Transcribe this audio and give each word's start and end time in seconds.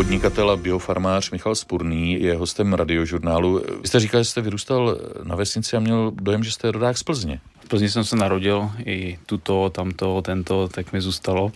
Podnikatel 0.00 0.50
a 0.50 0.56
biofarmář 0.56 1.30
Michal 1.30 1.54
Spurný 1.54 2.22
je 2.22 2.36
hostem 2.36 2.72
radiožurnálu. 2.72 3.62
Vy 3.82 3.88
jste 3.88 4.00
říkal, 4.00 4.20
že 4.20 4.24
jste 4.24 4.40
vyrůstal 4.40 4.98
na 5.24 5.36
vesnici 5.36 5.76
a 5.76 5.80
měl 5.80 6.12
dojem, 6.14 6.44
že 6.44 6.52
jste 6.52 6.70
rodák 6.70 6.98
z 6.98 7.02
Plzně. 7.02 7.40
V 7.60 7.68
Plzni 7.68 7.90
jsem 7.90 8.04
se 8.04 8.16
narodil, 8.16 8.70
i 8.86 9.18
tuto, 9.26 9.70
tamto, 9.70 10.22
tento, 10.22 10.68
tak 10.68 10.92
mi 10.92 11.00
zůstalo. 11.00 11.52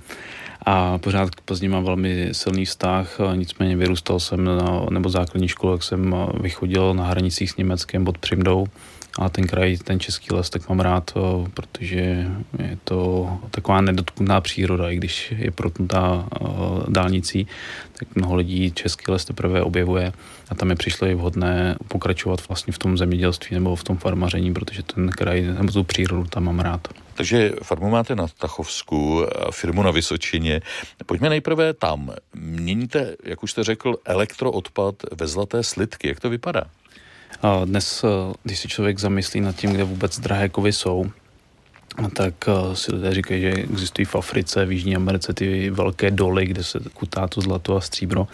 A 0.66 0.98
pořád 0.98 1.30
k 1.30 1.40
Plzni 1.40 1.68
mám 1.68 1.84
velmi 1.84 2.28
silný 2.32 2.64
vztah, 2.64 3.18
nicméně 3.34 3.76
vyrůstal 3.76 4.20
jsem 4.20 4.44
na, 4.44 4.86
nebo 4.90 5.08
základní 5.08 5.48
školu, 5.48 5.72
jak 5.72 5.82
jsem 5.82 6.14
vychodil 6.40 6.94
na 6.94 7.06
hranicích 7.06 7.50
s 7.50 7.56
Německem 7.56 8.04
pod 8.04 8.18
Přimdou, 8.18 8.66
a 9.18 9.28
ten 9.28 9.46
kraj, 9.46 9.76
ten 9.76 10.00
český 10.00 10.34
les, 10.34 10.50
tak 10.50 10.68
mám 10.68 10.80
rád, 10.80 11.12
eh, 11.16 11.50
protože 11.54 12.26
je 12.58 12.78
to 12.84 13.28
taková 13.50 13.80
nedotknutá 13.80 14.40
příroda, 14.40 14.90
i 14.90 14.96
když 14.96 15.34
je 15.38 15.50
protnutá 15.50 16.26
eh, 16.26 16.46
dálnicí, 16.88 17.46
tak 17.92 18.16
mnoho 18.16 18.34
lidí 18.34 18.70
český 18.70 19.04
les 19.08 19.24
teprve 19.24 19.62
objevuje 19.62 20.12
a 20.48 20.54
tam 20.54 20.70
je 20.70 20.76
přišlo 20.76 21.06
i 21.06 21.14
vhodné 21.14 21.76
pokračovat 21.88 22.48
vlastně 22.48 22.72
v 22.72 22.78
tom 22.78 22.98
zemědělství 22.98 23.54
nebo 23.54 23.76
v 23.76 23.84
tom 23.84 23.98
farmaření, 23.98 24.54
protože 24.54 24.82
ten 24.82 25.10
kraj 25.10 25.42
nebo 25.42 25.72
tu 25.72 25.84
přírodu 25.84 26.24
tam 26.24 26.44
mám 26.44 26.60
rád. 26.60 26.88
Takže 27.14 27.52
farmu 27.62 27.90
máte 27.90 28.14
na 28.14 28.26
Tachovsku, 28.38 29.26
firmu 29.50 29.82
na 29.82 29.90
Vysočině. 29.90 30.60
Pojďme 31.06 31.28
nejprve 31.28 31.74
tam. 31.74 32.10
Měníte, 32.34 33.16
jak 33.24 33.42
už 33.42 33.50
jste 33.50 33.64
řekl, 33.64 33.94
elektroodpad 34.04 34.94
ve 35.12 35.26
zlaté 35.26 35.62
slidky. 35.62 36.08
Jak 36.08 36.20
to 36.20 36.30
vypadá? 36.30 36.64
Dnes, 37.64 38.04
eh, 38.04 38.34
když 38.42 38.58
si 38.58 38.68
člověk 38.68 38.98
zamyslí 38.98 39.40
nad 39.40 39.56
tím, 39.56 39.72
kde 39.72 39.84
vůbec 39.84 40.18
drahé 40.18 40.48
kovy 40.48 40.72
jsou, 40.72 41.06
tak 42.16 42.34
eh, 42.48 42.76
si 42.76 42.94
lidé 42.94 43.14
říkají, 43.14 43.42
že 43.42 43.50
existují 43.50 44.04
v 44.04 44.16
Africe, 44.16 44.66
v 44.66 44.72
Jižní 44.72 44.96
Americe 44.96 45.34
ty 45.34 45.70
velké 45.70 46.10
doly, 46.10 46.46
kde 46.46 46.64
se 46.64 46.80
kutá 46.94 47.26
to 47.26 47.40
zlato 47.40 47.76
a 47.76 47.80
stříbro. 47.80 48.26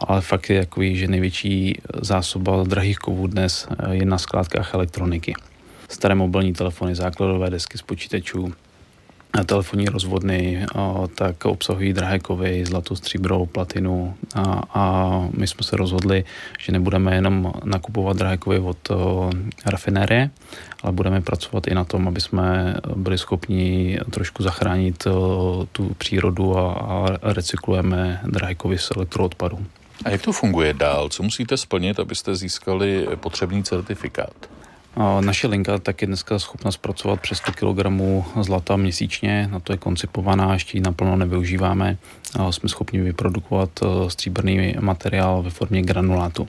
Ale 0.00 0.20
fakt 0.20 0.50
je 0.50 0.60
takový, 0.60 0.96
že 0.96 1.08
největší 1.08 1.80
zásoba 2.02 2.64
drahých 2.64 2.98
kovů 2.98 3.26
dnes 3.26 3.68
eh, 3.70 3.94
je 3.94 4.06
na 4.06 4.18
skládkách 4.18 4.74
elektroniky. 4.74 5.34
Staré 5.88 6.14
mobilní 6.14 6.52
telefony, 6.52 6.94
základové 6.94 7.50
desky 7.50 7.78
z 7.78 7.82
počítačů, 7.82 8.52
telefonní 9.46 9.86
rozvodny, 9.86 10.66
tak 11.14 11.44
obsahují 11.44 11.92
drahé 11.92 12.18
kovy, 12.18 12.64
zlato, 12.66 12.96
stříbro, 12.96 13.46
platinu 13.46 14.14
a, 14.34 14.62
a 14.74 15.24
my 15.36 15.46
jsme 15.46 15.64
se 15.64 15.76
rozhodli, 15.76 16.24
že 16.58 16.72
nebudeme 16.72 17.14
jenom 17.14 17.52
nakupovat 17.64 18.16
drahé 18.16 18.36
kovy 18.36 18.58
od 18.58 18.88
rafinérie, 19.66 20.30
ale 20.82 20.92
budeme 20.92 21.20
pracovat 21.20 21.66
i 21.66 21.74
na 21.74 21.84
tom, 21.84 22.08
aby 22.08 22.20
jsme 22.20 22.76
byli 22.96 23.18
schopni 23.18 23.98
trošku 24.10 24.42
zachránit 24.42 25.04
tu 25.72 25.94
přírodu 25.98 26.58
a, 26.58 26.72
a 26.72 27.06
recyklujeme 27.22 28.20
drahé 28.26 28.54
kovy 28.54 28.78
z 28.78 28.90
elektroodpadu. 28.90 29.66
A 30.04 30.10
jak 30.10 30.22
to 30.22 30.32
funguje 30.32 30.74
dál? 30.74 31.08
Co 31.08 31.22
musíte 31.22 31.56
splnit, 31.56 32.00
abyste 32.00 32.36
získali 32.36 33.06
potřebný 33.16 33.62
certifikát? 33.62 34.34
Naše 35.20 35.46
linka 35.46 35.78
tak 35.78 36.02
je 36.02 36.06
dneska 36.06 36.38
schopna 36.38 36.72
zpracovat 36.72 37.20
přes 37.20 37.38
100 37.38 37.52
kg 37.52 37.86
zlata 38.40 38.76
měsíčně, 38.76 39.48
na 39.52 39.60
to 39.60 39.72
je 39.72 39.78
koncipovaná, 39.78 40.52
ještě 40.52 40.78
ji 40.78 40.82
naplno 40.82 41.16
nevyužíváme. 41.16 41.96
Jsme 42.50 42.68
schopni 42.68 43.00
vyprodukovat 43.00 43.70
e, 43.82 44.10
stříbrný 44.10 44.74
materiál 44.80 45.42
ve 45.42 45.50
formě 45.50 45.82
granulátu. 45.82 46.48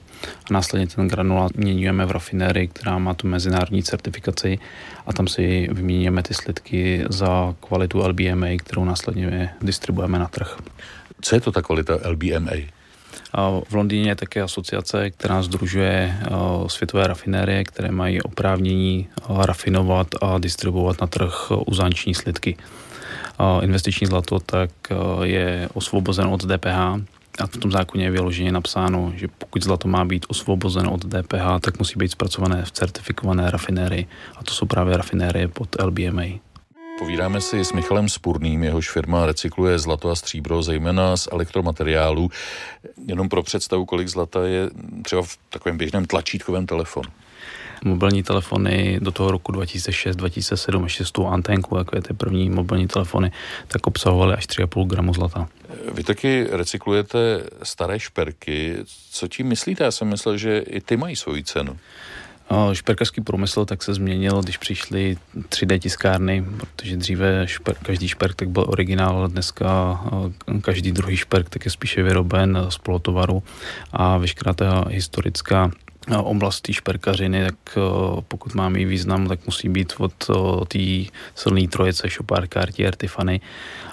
A 0.49 0.53
následně 0.53 0.87
ten 0.87 1.07
granulát 1.07 1.51
měníme 1.55 2.05
v 2.05 2.11
rafinérii, 2.11 2.67
která 2.67 2.97
má 2.97 3.13
tu 3.13 3.27
mezinárodní 3.27 3.83
certifikaci 3.83 4.59
a 5.05 5.13
tam 5.13 5.27
si 5.27 5.69
vyměníme 5.71 6.23
ty 6.23 6.33
slidky 6.33 7.05
za 7.09 7.55
kvalitu 7.59 8.07
LBMA, 8.07 8.47
kterou 8.57 8.85
následně 8.85 9.49
distribuujeme 9.61 10.19
na 10.19 10.27
trh. 10.27 10.57
Co 11.21 11.35
je 11.35 11.41
to 11.41 11.51
ta 11.51 11.61
kvalita 11.61 11.99
LBMA? 12.09 12.51
V 13.69 13.73
Londýně 13.73 14.09
je 14.09 14.15
také 14.15 14.41
asociace, 14.41 15.09
která 15.09 15.41
združuje 15.41 16.17
světové 16.67 17.07
rafinérie, 17.07 17.63
které 17.63 17.91
mají 17.91 18.21
oprávnění 18.21 19.07
rafinovat 19.29 20.07
a 20.21 20.37
distribuovat 20.37 21.01
na 21.01 21.07
trh 21.07 21.51
uzanční 21.65 22.13
slidky. 22.13 22.57
Investiční 23.61 24.07
zlato 24.07 24.39
tak 24.39 24.69
je 25.23 25.69
osvobozen 25.73 26.27
od 26.27 26.45
DPH, 26.45 27.01
a 27.39 27.47
v 27.47 27.57
tom 27.57 27.71
zákoně 27.71 28.03
je 28.03 28.11
vyloženě 28.11 28.51
napsáno, 28.51 29.11
že 29.15 29.27
pokud 29.27 29.63
zlato 29.63 29.87
má 29.87 30.05
být 30.05 30.25
osvobozeno 30.29 30.91
od 30.91 31.05
DPH, 31.05 31.59
tak 31.61 31.79
musí 31.79 31.99
být 31.99 32.11
zpracované 32.11 32.63
v 32.65 32.71
certifikované 32.71 33.51
rafinérii. 33.51 34.07
A 34.35 34.43
to 34.43 34.53
jsou 34.53 34.65
právě 34.65 34.97
rafinérie 34.97 35.47
pod 35.47 35.75
LBMA. 35.83 36.44
Povídáme 36.99 37.41
si 37.41 37.65
s 37.65 37.73
Michalem 37.73 38.09
Spurným, 38.09 38.63
jehož 38.63 38.89
firma 38.89 39.25
recykluje 39.25 39.79
zlato 39.79 40.09
a 40.09 40.15
stříbro, 40.15 40.63
zejména 40.63 41.17
z 41.17 41.27
elektromateriálů. 41.31 42.31
Jenom 43.07 43.29
pro 43.29 43.43
představu, 43.43 43.85
kolik 43.85 44.07
zlata 44.07 44.47
je 44.47 44.69
třeba 45.03 45.21
v 45.21 45.37
takovém 45.49 45.77
běžném 45.77 46.05
tlačítkovém 46.05 46.65
telefonu. 46.65 47.09
Mobilní 47.83 48.23
telefony 48.23 48.99
do 49.01 49.11
toho 49.11 49.31
roku 49.31 49.51
2006, 49.51 50.15
2007, 50.15 50.83
ještě 50.83 51.05
s 51.05 51.11
tou 51.11 51.27
anténkou, 51.27 51.77
jako 51.77 51.95
je 51.95 52.01
ty 52.01 52.13
první 52.13 52.49
mobilní 52.49 52.87
telefony, 52.87 53.31
tak 53.67 53.87
obsahovaly 53.87 54.33
až 54.33 54.47
3,5 54.47 54.87
gramu 54.87 55.13
zlata. 55.13 55.47
Vy 55.93 56.03
taky 56.03 56.47
recyklujete 56.49 57.43
staré 57.63 57.99
šperky. 57.99 58.77
Co 59.11 59.27
tím 59.27 59.47
myslíte? 59.47 59.83
Já 59.83 59.91
jsem 59.91 60.07
myslel, 60.07 60.37
že 60.37 60.59
i 60.59 60.81
ty 60.81 60.97
mají 60.97 61.15
svoji 61.15 61.43
cenu. 61.43 61.77
Šperkařský 62.73 63.21
průmysl 63.21 63.65
tak 63.65 63.83
se 63.83 63.93
změnil, 63.93 64.41
když 64.41 64.57
přišly 64.57 65.17
3D 65.49 65.79
tiskárny, 65.79 66.45
protože 66.57 66.97
dříve 66.97 67.47
šper, 67.47 67.75
každý 67.81 68.07
šperk 68.07 68.35
tak 68.35 68.49
byl 68.49 68.65
originál, 68.67 69.17
ale 69.17 69.29
dneska 69.29 69.99
každý 70.61 70.91
druhý 70.91 71.17
šperk 71.17 71.49
tak 71.49 71.65
je 71.65 71.71
spíše 71.71 72.03
vyroben 72.03 72.65
z 72.69 72.77
polotovaru. 72.77 73.43
A 73.93 74.17
veškerá 74.17 74.53
ta 74.53 74.85
historická 74.89 75.71
oblast 76.17 76.61
té 76.61 76.73
šperkařiny, 76.73 77.43
tak 77.45 77.77
pokud 78.27 78.55
má 78.55 78.69
mít 78.69 78.85
význam, 78.85 79.27
tak 79.27 79.45
musí 79.45 79.69
být 79.69 79.93
od 79.97 80.13
té 80.67 80.79
silné 81.35 81.67
trojice 81.67 82.09
Chopard, 82.09 82.53
Cartier, 82.53 82.95
Tiffany 82.95 83.41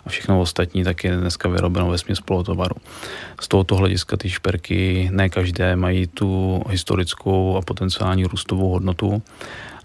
a 0.06 0.08
všechno 0.08 0.40
ostatní 0.40 0.84
tak 0.84 1.04
je 1.04 1.16
dneska 1.16 1.48
vyrobeno 1.48 1.90
ve 1.90 1.98
směs 1.98 2.20
polotovaru. 2.20 2.76
Z 3.40 3.48
tohoto 3.48 3.74
hlediska 3.76 4.16
ty 4.16 4.30
šperky 4.30 5.08
ne 5.12 5.28
každé 5.28 5.76
mají 5.76 6.06
tu 6.06 6.62
historickou 6.70 7.56
a 7.56 7.62
potenciální 7.62 8.24
růstovou 8.24 8.68
hodnotu 8.68 9.22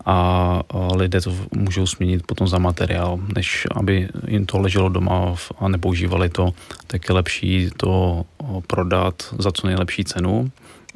a 0.05 0.61
lidé 0.95 1.21
to 1.21 1.35
můžou 1.51 1.87
směnit 1.87 2.23
potom 2.25 2.47
za 2.47 2.57
materiál, 2.57 3.19
než 3.35 3.67
aby 3.75 4.09
jim 4.27 4.45
to 4.45 4.59
leželo 4.59 4.89
doma 4.89 5.35
a 5.59 5.67
nepoužívali 5.67 6.29
to, 6.29 6.53
tak 6.87 7.09
je 7.09 7.15
lepší 7.15 7.69
to 7.77 8.23
prodat 8.67 9.33
za 9.39 9.51
co 9.51 9.67
nejlepší 9.67 10.03
cenu 10.03 10.51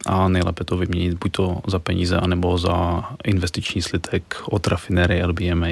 a 0.06 0.28
nejlépe 0.28 0.64
to 0.64 0.78
vyměnit 0.78 1.14
buď 1.14 1.32
to 1.32 1.62
za 1.68 1.80
peníze, 1.80 2.18
anebo 2.18 2.58
za 2.58 3.04
investiční 3.24 3.82
slitek 3.82 4.42
od 4.46 4.68
rafinéry 4.68 5.24
LBMA. 5.24 5.68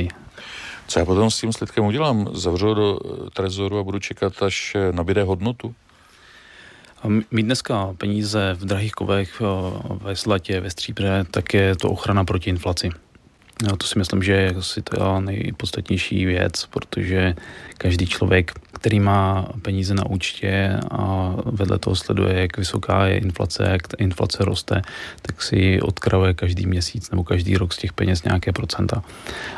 Co 0.87 0.99
já 0.99 1.05
potom 1.05 1.31
s 1.31 1.39
tím 1.39 1.53
slidkem 1.53 1.85
udělám? 1.85 2.29
Zavřu 2.33 2.73
do 2.73 2.99
trezoru 3.33 3.79
a 3.79 3.83
budu 3.83 3.99
čekat, 3.99 4.43
až 4.43 4.77
nabíde 4.91 5.23
hodnotu? 5.23 5.75
Mít 7.31 7.43
dneska 7.43 7.95
peníze 7.97 8.57
v 8.59 8.65
drahých 8.65 8.91
kovech, 8.91 9.41
ve 10.01 10.15
slatě, 10.15 10.61
ve 10.61 10.69
stříbře, 10.69 11.25
tak 11.31 11.53
je 11.53 11.75
to 11.75 11.89
ochrana 11.89 12.23
proti 12.23 12.49
inflaci. 12.49 12.89
No, 13.63 13.77
to 13.77 13.87
si 13.87 13.99
myslím, 13.99 14.23
že 14.23 14.33
je 14.33 14.49
asi 14.49 14.81
ta 14.81 15.19
nejpodstatnější 15.19 16.25
věc, 16.25 16.65
protože 16.65 17.35
každý 17.77 18.07
člověk, 18.07 18.51
který 18.79 18.99
má 18.99 19.47
peníze 19.61 19.93
na 19.93 20.05
účtě 20.05 20.79
a 20.91 21.33
vedle 21.45 21.79
toho 21.79 21.95
sleduje, 21.95 22.39
jak 22.39 22.57
vysoká 22.57 23.05
je 23.05 23.17
inflace, 23.17 23.67
jak 23.71 23.87
ta 23.87 23.97
inflace 23.99 24.45
roste, 24.45 24.81
tak 25.21 25.41
si 25.41 25.81
odkravuje 25.81 26.33
každý 26.33 26.65
měsíc 26.65 27.11
nebo 27.11 27.23
každý 27.23 27.57
rok 27.57 27.73
z 27.73 27.77
těch 27.77 27.93
peněz 27.93 28.23
nějaké 28.23 28.51
procenta. 28.51 29.03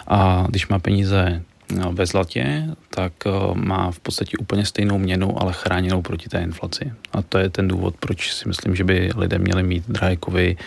A 0.07 0.45
když 0.49 0.67
má 0.67 0.79
peníze 0.79 1.43
ve 1.91 2.05
zlatě, 2.05 2.67
tak 2.89 3.13
eh, 3.25 3.29
má 3.53 3.91
v 3.91 3.99
podstatě 3.99 4.37
úplně 4.37 4.65
stejnou 4.65 4.97
měnu, 4.97 5.41
ale 5.41 5.53
chráněnou 5.53 6.01
proti 6.01 6.29
té 6.29 6.41
inflaci. 6.41 6.91
A 7.13 7.21
to 7.21 7.37
je 7.37 7.49
ten 7.49 7.67
důvod, 7.67 7.95
proč 7.99 8.33
si 8.33 8.47
myslím, 8.47 8.75
že 8.75 8.83
by 8.83 9.11
lidé 9.15 9.39
měli 9.39 9.63
mít 9.63 9.83
drahé 9.87 10.15
kovy, 10.15 10.57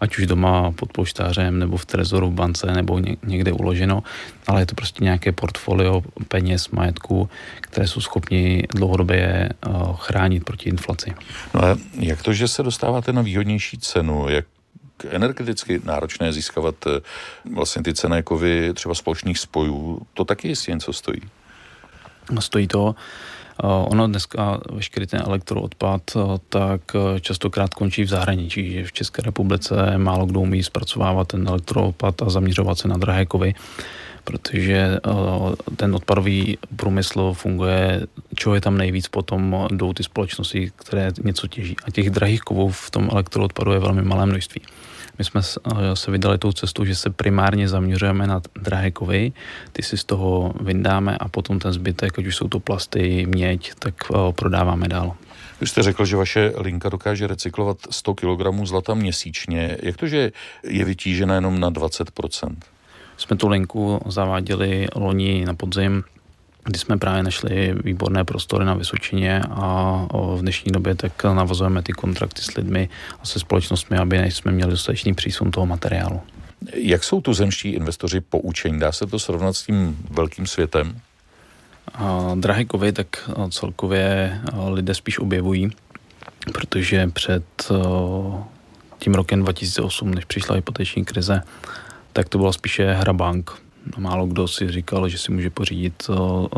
ať 0.00 0.18
už 0.18 0.26
doma 0.26 0.72
pod 0.72 0.92
polštářem, 0.92 1.58
nebo 1.58 1.76
v 1.76 1.86
trezoru 1.86 2.30
v 2.30 2.34
bance, 2.34 2.66
nebo 2.66 3.00
někde 3.26 3.52
uloženo, 3.52 4.02
ale 4.46 4.62
je 4.62 4.66
to 4.66 4.74
prostě 4.74 5.04
nějaké 5.04 5.32
portfolio 5.32 6.02
peněz, 6.28 6.68
majetku, 6.68 7.28
které 7.60 7.86
jsou 7.86 8.00
schopni 8.00 8.62
dlouhodobě 8.74 9.48
eh, 9.48 9.70
chránit 9.94 10.44
proti 10.44 10.68
inflaci. 10.68 11.14
No 11.54 11.64
a 11.64 11.76
jak 11.98 12.22
to, 12.22 12.32
že 12.32 12.48
se 12.48 12.62
dostáváte 12.62 13.12
na 13.12 13.22
výhodnější 13.22 13.78
cenu? 13.78 14.28
Jak 14.28 14.44
energeticky 15.08 15.80
náročné 15.84 16.32
získávat 16.32 16.74
eh, 16.86 17.00
vlastně 17.54 17.82
ty 17.82 17.94
cené 17.94 18.22
kovy 18.22 18.74
třeba 18.74 18.94
společných 18.94 19.38
spojů. 19.38 20.00
To 20.14 20.24
taky 20.24 20.48
jistě 20.48 20.72
něco 20.72 20.92
stojí. 20.92 21.20
Stojí 22.40 22.68
to. 22.68 22.94
Eh, 22.94 23.66
ono 23.66 24.06
dneska 24.06 24.60
veškerý 24.72 25.06
ten 25.06 25.22
elektroodpad 25.26 26.02
eh, 26.16 26.20
tak 26.48 26.80
častokrát 27.20 27.74
končí 27.74 28.04
v 28.04 28.08
zahraničí, 28.08 28.72
že 28.72 28.84
v 28.84 28.92
České 28.92 29.22
republice 29.22 29.98
málo 29.98 30.26
kdo 30.26 30.40
umí 30.40 30.62
zpracovávat 30.62 31.28
ten 31.28 31.48
elektroodpad 31.48 32.22
a 32.22 32.30
zaměřovat 32.30 32.78
se 32.78 32.88
na 32.88 32.96
drahé 32.96 33.26
kovy 33.26 33.54
protože 34.24 34.98
ten 35.76 35.94
odpadový 35.94 36.58
průmysl 36.76 37.32
funguje 37.32 38.06
čeho 38.34 38.54
je 38.54 38.60
tam 38.60 38.78
nejvíc, 38.78 39.08
potom 39.08 39.68
jdou 39.70 39.92
ty 39.92 40.02
společnosti, 40.02 40.72
které 40.76 41.12
něco 41.22 41.46
těží. 41.46 41.76
A 41.84 41.90
těch 41.90 42.10
drahých 42.10 42.40
kovů 42.40 42.70
v 42.70 42.90
tom 42.90 43.08
elektroodpadu 43.12 43.72
je 43.72 43.78
velmi 43.78 44.02
malé 44.02 44.26
množství. 44.26 44.60
My 45.20 45.24
jsme 45.24 45.42
se 45.94 46.10
vydali 46.10 46.38
tou 46.38 46.52
cestou, 46.52 46.84
že 46.84 46.94
se 46.94 47.10
primárně 47.10 47.68
zaměřujeme 47.68 48.26
na 48.26 48.40
drahé 48.62 48.90
kovy, 48.90 49.32
ty 49.72 49.82
si 49.82 49.96
z 49.96 50.04
toho 50.04 50.52
vyndáme 50.60 51.16
a 51.18 51.28
potom 51.28 51.58
ten 51.58 51.72
zbytek, 51.72 52.18
ať 52.18 52.26
už 52.26 52.36
jsou 52.36 52.48
to 52.48 52.60
plasty, 52.60 53.26
měď, 53.26 53.72
tak 53.78 53.94
prodáváme 54.30 54.88
dál. 54.88 55.16
Vy 55.60 55.66
jste 55.66 55.82
řekl, 55.82 56.04
že 56.04 56.16
vaše 56.16 56.52
linka 56.56 56.88
dokáže 56.88 57.26
recyklovat 57.26 57.78
100 57.90 58.14
kg 58.14 58.64
zlata 58.64 58.94
měsíčně. 58.94 59.76
Jak 59.82 59.96
to, 59.96 60.06
že 60.06 60.32
je 60.64 60.84
vytížena 60.84 61.34
jenom 61.34 61.60
na 61.60 61.70
20%? 61.70 62.56
Jsme 63.16 63.36
tu 63.36 63.48
linku 63.48 64.00
zaváděli 64.06 64.88
loni 64.96 65.44
na 65.46 65.54
podzim, 65.54 66.04
kdy 66.64 66.78
jsme 66.78 66.98
právě 66.98 67.22
našli 67.22 67.74
výborné 67.84 68.24
prostory 68.24 68.64
na 68.64 68.74
Vysočině 68.74 69.42
a 69.50 70.06
v 70.12 70.40
dnešní 70.40 70.72
době 70.72 70.94
tak 70.94 71.24
navazujeme 71.24 71.82
ty 71.82 71.92
kontrakty 71.92 72.42
s 72.42 72.54
lidmi 72.54 72.88
a 73.22 73.26
se 73.26 73.38
společnostmi, 73.38 73.98
aby 73.98 74.18
jsme 74.18 74.52
měli 74.52 74.70
dostatečný 74.70 75.14
přísun 75.14 75.50
toho 75.50 75.66
materiálu. 75.66 76.20
Jak 76.74 77.04
jsou 77.04 77.20
tu 77.20 77.34
zemští 77.34 77.68
investoři 77.68 78.20
poučení? 78.20 78.80
Dá 78.80 78.92
se 78.92 79.06
to 79.06 79.18
srovnat 79.18 79.52
s 79.52 79.62
tím 79.62 79.98
velkým 80.10 80.46
světem? 80.46 81.00
Drahé 82.34 82.64
kovy 82.64 82.92
tak 82.92 83.30
celkově 83.50 84.40
lidé 84.68 84.94
spíš 84.94 85.18
objevují, 85.18 85.70
protože 86.52 87.08
před 87.08 87.44
tím 88.98 89.14
rokem 89.14 89.42
2008, 89.42 90.14
než 90.14 90.24
přišla 90.24 90.54
hypoteční 90.54 91.04
krize, 91.04 91.42
tak 92.12 92.28
to 92.28 92.38
byla 92.38 92.52
spíše 92.52 92.92
hra 92.92 93.12
bank. 93.12 93.50
Málo 93.96 94.26
kdo 94.26 94.48
si 94.48 94.72
říkal, 94.72 95.08
že 95.08 95.18
si 95.18 95.32
může 95.32 95.50
pořídit 95.50 96.10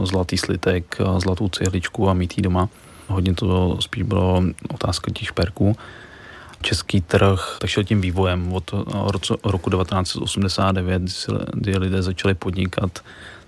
zlatý 0.02 0.38
slitek, 0.38 0.98
zlatou 1.18 1.48
cihličku 1.48 2.08
a 2.08 2.14
mít 2.14 2.38
ji 2.38 2.42
doma. 2.42 2.68
Hodně 3.08 3.34
to 3.34 3.78
spíš 3.80 4.02
bylo 4.02 4.42
otázka 4.74 5.10
těch 5.14 5.28
šperků. 5.28 5.76
Český 6.62 7.00
trh 7.00 7.56
tak 7.60 7.70
šel 7.70 7.84
tím 7.84 8.00
vývojem 8.00 8.52
od 8.52 8.74
roku 9.44 9.70
1989, 9.70 11.02
kdy 11.54 11.78
lidé 11.78 12.02
začali 12.02 12.34
podnikat 12.34 13.00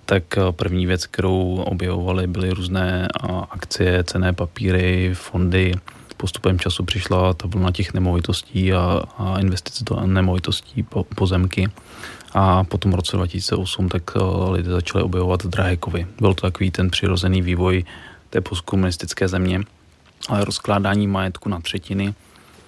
tak 0.04 0.38
eh, 0.38 0.52
první 0.52 0.86
věc, 0.86 1.06
kterou 1.06 1.62
objevovali, 1.66 2.26
byly 2.26 2.50
různé 2.50 3.08
eh, 3.08 3.28
akcie, 3.50 4.04
cené 4.04 4.32
papíry, 4.32 5.10
fondy. 5.14 5.74
Postupem 6.16 6.58
času 6.58 6.84
přišla 6.84 7.34
ta 7.34 7.48
vlna 7.48 7.70
těch 7.70 7.94
nemovitostí 7.94 8.72
a, 8.72 9.02
a 9.18 9.38
investic 9.40 9.82
do 9.82 10.00
nemovitostí, 10.06 10.82
po, 10.82 11.04
pozemky. 11.04 11.68
A 12.34 12.64
potom 12.64 12.92
v 12.92 12.94
roce 12.94 13.16
2008 13.16 13.88
tak 13.88 14.02
eh, 14.16 14.20
lidé 14.50 14.70
začali 14.70 15.04
objevovat 15.04 15.46
drahé 15.46 15.76
kovy. 15.76 16.06
Byl 16.20 16.34
to 16.34 16.40
takový 16.40 16.70
ten 16.70 16.90
přirozený 16.90 17.42
vývoj 17.42 17.84
té 18.30 18.40
postkomunistické 18.40 19.28
země, 19.28 19.60
ale 20.28 20.44
rozkládání 20.44 21.06
majetku 21.06 21.48
na 21.48 21.60
třetiny 21.60 22.14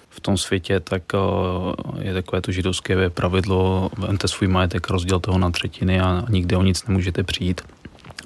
v 0.09 0.19
tom 0.19 0.37
světě, 0.37 0.79
tak 0.79 1.03
eh, 1.13 2.07
je 2.07 2.13
takové 2.13 2.41
to 2.41 2.51
židovské 2.51 3.09
pravidlo, 3.09 3.89
vemte 3.97 4.27
svůj 4.27 4.47
majetek, 4.47 4.89
rozděl 4.89 5.19
toho 5.19 5.37
na 5.37 5.51
třetiny 5.51 6.01
a 6.01 6.25
nikdy 6.29 6.55
o 6.55 6.63
nic 6.63 6.87
nemůžete 6.87 7.23
přijít. 7.23 7.61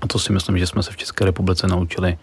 A 0.02 0.08
to 0.08 0.20
si 0.20 0.34
myslím, 0.34 0.58
že 0.58 0.68
jsme 0.68 0.84
se 0.84 0.92
v 0.92 0.98
České 0.98 1.26
republice 1.26 1.68
naučili 1.68 2.18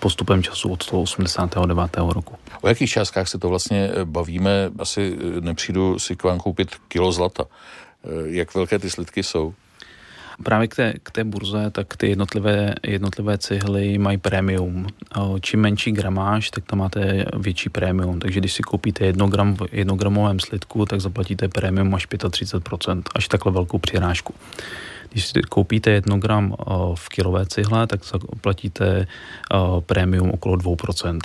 postupem 0.00 0.42
času 0.42 0.72
od 0.72 0.86
toho 0.86 1.02
89. 1.02 1.96
roku. 1.96 2.34
O 2.60 2.68
jakých 2.68 2.90
částkách 2.90 3.28
se 3.28 3.38
to 3.38 3.48
vlastně 3.48 3.90
eh, 3.92 4.04
bavíme? 4.04 4.70
Asi 4.78 5.18
nepřijdu 5.40 5.98
si 5.98 6.16
k 6.16 6.22
vám 6.22 6.38
koupit 6.38 6.76
kilo 6.88 7.12
zlata. 7.12 7.44
Jak 8.24 8.54
velké 8.54 8.78
ty 8.78 8.90
slidky 8.90 9.22
jsou? 9.22 9.54
Právě 10.42 10.68
k 10.68 10.76
té, 10.76 10.94
k 11.02 11.10
té 11.10 11.24
burze, 11.24 11.70
tak 11.70 11.96
ty 11.96 12.08
jednotlivé, 12.08 12.74
jednotlivé 12.82 13.38
cihly 13.38 13.98
mají 13.98 14.18
prémium. 14.18 14.86
Čím 15.40 15.60
menší 15.60 15.92
gramáž, 15.92 16.50
tak 16.50 16.64
tam 16.64 16.78
máte 16.78 17.24
větší 17.36 17.68
prémium. 17.68 18.18
Takže 18.18 18.40
když 18.40 18.52
si 18.52 18.62
koupíte 18.62 19.06
jednogram 19.06 19.56
v 19.56 19.62
jednogramovém 19.72 20.40
slidku, 20.40 20.86
tak 20.86 21.00
zaplatíte 21.00 21.48
prémium 21.48 21.94
až 21.94 22.08
35%, 22.08 23.02
až 23.14 23.28
takhle 23.28 23.52
velkou 23.52 23.78
přirážku. 23.78 24.34
Když 25.10 25.26
si 25.26 25.42
koupíte 25.42 25.90
1 25.90 26.16
gram 26.16 26.56
v 26.94 27.08
kilové 27.08 27.46
cihle, 27.46 27.86
tak 27.86 28.00
zaplatíte 28.04 29.06
prémium 29.86 30.30
okolo 30.30 30.56
2%. 30.56 31.18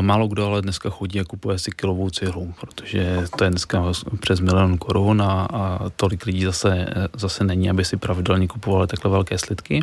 Málo 0.00 0.28
kdo 0.28 0.46
ale 0.46 0.62
dneska 0.62 0.90
chodí 0.90 1.20
a 1.20 1.24
kupuje 1.24 1.58
si 1.58 1.70
kilovou 1.70 2.10
cihlu, 2.10 2.54
protože 2.60 3.22
to 3.38 3.44
je 3.44 3.50
dneska 3.50 3.82
přes 4.20 4.40
milion 4.40 4.78
korun 4.78 5.22
a, 5.22 5.48
a 5.52 5.90
tolik 5.96 6.26
lidí 6.26 6.44
zase, 6.44 6.86
zase 7.16 7.44
není, 7.44 7.70
aby 7.70 7.84
si 7.84 7.96
pravidelně 7.96 8.48
kupovali 8.48 8.86
takhle 8.86 9.10
velké 9.10 9.38
slitky. 9.38 9.82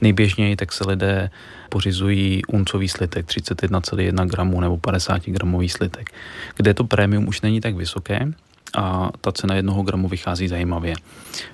Nejběžněji 0.00 0.56
tak 0.56 0.72
se 0.72 0.88
lidé 0.88 1.30
pořizují 1.68 2.44
uncový 2.44 2.88
slitek 2.88 3.26
31,1 3.26 4.26
gramů 4.26 4.60
nebo 4.60 4.78
50 4.78 5.26
gramový 5.26 5.68
slitek, 5.68 6.10
kde 6.56 6.74
to 6.74 6.84
prémium 6.84 7.28
už 7.28 7.40
není 7.40 7.60
tak 7.60 7.74
vysoké, 7.74 8.32
a 8.76 9.10
ta 9.20 9.32
cena 9.32 9.54
jednoho 9.54 9.82
gramu 9.82 10.08
vychází 10.08 10.48
zajímavě. 10.48 10.94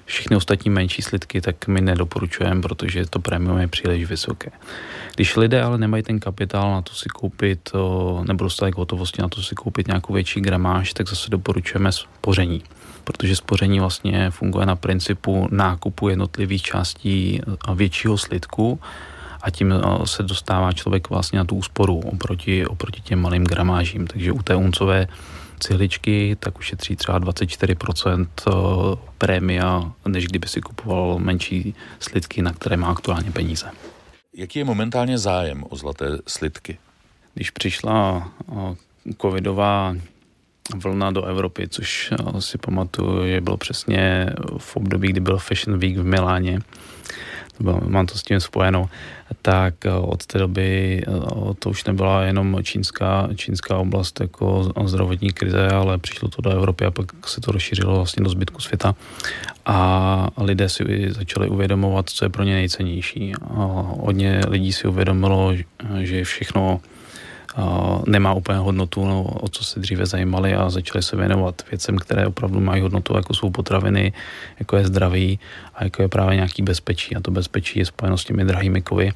Všechny 0.05 0.37
ostatní 0.37 0.71
menší 0.71 1.03
slidky 1.03 1.41
tak 1.41 1.67
my 1.67 1.81
nedoporučujeme, 1.81 2.63
protože 2.63 3.07
to 3.07 3.19
prémium 3.19 3.59
je 3.59 3.69
příliš 3.69 4.05
vysoké. 4.05 4.51
Když 5.15 5.37
lidé 5.37 5.63
ale 5.63 5.79
nemají 5.79 6.03
ten 6.03 6.21
kapitál 6.21 6.71
na 6.71 6.83
to 6.83 6.95
si 6.95 7.09
koupit, 7.09 7.73
nebo 8.23 8.45
dostatek 8.45 8.77
hotovosti 8.77 9.23
na 9.23 9.29
to 9.29 9.43
si 9.43 9.55
koupit 9.55 9.87
nějakou 9.87 10.13
větší 10.13 10.41
gramáž, 10.41 10.93
tak 10.93 11.09
zase 11.09 11.31
doporučujeme 11.31 11.93
spoření 11.93 12.63
protože 13.05 13.37
spoření 13.37 13.81
vlastně 13.81 14.31
funguje 14.31 14.67
na 14.67 14.77
principu 14.77 15.49
nákupu 15.51 16.09
jednotlivých 16.09 16.63
částí 16.63 17.41
většího 17.75 18.19
slidku 18.19 18.81
a 19.43 19.51
tím 19.51 19.75
se 20.05 20.23
dostává 20.23 20.73
člověk 20.73 21.11
vlastně 21.11 21.39
na 21.39 21.45
tu 21.45 21.57
úsporu 21.57 21.99
oproti, 21.99 22.67
oproti 22.67 23.01
těm 23.01 23.21
malým 23.21 23.45
gramážím. 23.45 24.07
Takže 24.07 24.33
u 24.33 24.43
té 24.43 24.55
uncové 24.55 25.07
cihličky, 25.61 26.37
tak 26.41 26.59
ušetří 26.59 26.97
třeba 26.97 27.21
24% 27.21 28.27
eh, 28.27 28.53
prémia, 29.19 29.93
než 30.09 30.27
kdyby 30.27 30.49
si 30.49 30.61
kupoval 30.61 31.19
menší 31.19 31.75
slidky, 32.01 32.43
na 32.43 32.53
které 32.53 32.77
má 32.77 32.89
aktuálně 32.89 33.31
peníze. 33.31 33.71
Jaký 34.35 34.59
je 34.59 34.65
momentálně 34.65 35.19
zájem 35.19 35.65
o 35.69 35.77
zlaté 35.77 36.19
slidky? 36.27 36.79
Když 37.35 37.51
přišla 37.51 38.29
eh, 38.53 38.75
covidová 39.21 39.97
vlna 40.77 41.11
do 41.11 41.25
Evropy, 41.25 41.69
což 41.69 42.13
eh, 42.13 42.41
si 42.41 42.59
pamatuju, 42.59 43.27
že 43.27 43.41
bylo 43.41 43.57
přesně 43.57 44.31
v 44.59 44.77
období, 44.77 45.09
kdy 45.09 45.21
byl 45.21 45.39
Fashion 45.39 45.79
Week 45.79 45.97
v 45.97 46.05
Miláně, 46.05 46.59
mám 47.61 48.07
to 48.07 48.19
s 48.19 48.23
tím 48.23 48.41
spojeno, 48.41 48.89
tak 49.43 49.87
eh, 49.87 49.91
od 49.93 50.27
té 50.27 50.39
doby 50.39 51.03
eh, 51.03 51.55
to 51.59 51.71
už 51.71 51.85
nebyla 51.85 52.23
jenom 52.23 52.59
čínská, 52.63 53.29
čínská 53.37 53.79
oblast 53.79 54.21
jako 54.21 54.73
zdravotní 54.85 55.31
krize, 55.31 55.69
ale 55.69 55.99
přišlo 55.99 56.29
to 56.29 56.43
do 56.43 56.51
Evropy 56.51 56.85
a 56.85 56.91
pak 56.91 57.29
se 57.29 57.41
to 57.41 57.53
rozšířilo 57.53 57.97
vlastně 57.97 58.25
do 58.25 58.31
zbytku 58.31 58.61
světa 58.61 58.95
a 59.67 60.29
lidé 60.39 60.69
si 60.69 60.85
začali 61.13 61.49
uvědomovat, 61.49 62.11
co 62.11 62.25
je 62.25 62.29
pro 62.29 62.45
ně 62.45 62.55
nejcennější. 62.55 63.35
A 63.35 63.65
hodně 64.01 64.41
lidí 64.49 64.73
si 64.73 64.89
uvědomilo, 64.89 65.53
že 66.01 66.25
všechno 66.25 66.81
nemá 68.07 68.33
úplně 68.33 68.59
hodnotu, 68.59 69.07
no, 69.07 69.23
o 69.23 69.49
co 69.49 69.65
se 69.65 69.81
dříve 69.81 70.07
zajímali 70.07 70.55
a 70.55 70.71
začali 70.71 71.03
se 71.03 71.17
věnovat 71.17 71.63
věcem, 71.71 71.99
které 71.99 72.27
opravdu 72.27 72.61
mají 72.61 72.83
hodnotu, 72.83 73.17
jako 73.17 73.35
jsou 73.35 73.51
potraviny, 73.51 74.13
jako 74.59 74.77
je 74.77 74.87
zdraví 74.87 75.39
a 75.75 75.85
jako 75.85 76.03
je 76.03 76.09
právě 76.09 76.37
nějaký 76.37 76.63
bezpečí. 76.63 77.17
A 77.17 77.21
to 77.21 77.31
bezpečí 77.31 77.79
je 77.79 77.87
spojeno 77.87 78.19
s 78.19 78.25
těmi 78.25 78.45
drahými 78.45 78.83
kovy, 78.83 79.13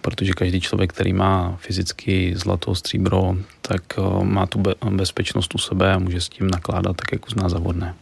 protože 0.00 0.32
každý 0.32 0.60
člověk, 0.60 0.92
který 0.92 1.12
má 1.12 1.56
fyzicky 1.58 2.32
zlato, 2.36 2.74
stříbro, 2.74 3.36
tak 3.62 3.82
má 4.22 4.46
tu 4.46 4.62
bezpečnost 4.90 5.54
u 5.54 5.58
sebe 5.58 5.94
a 5.94 5.98
může 5.98 6.20
s 6.20 6.28
tím 6.28 6.50
nakládat 6.50 6.96
tak, 6.96 7.12
jak 7.12 7.26
uzná 7.26 7.48
za 7.48 7.58
vodné. 7.58 7.94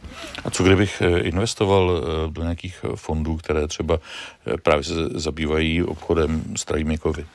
A 0.45 0.51
co 0.51 0.65
kdybych 0.65 1.03
e, 1.03 1.19
investoval 1.19 1.91
e, 1.91 2.31
do 2.31 2.43
nějakých 2.43 2.85
fondů, 2.95 3.37
které 3.37 3.69
třeba 3.69 3.99
právě 4.63 4.85
se 4.85 4.95
zabývají 5.15 5.83
obchodem 5.83 6.43
s 6.57 6.65
drahými 6.65 6.99
kovy? 6.99 7.27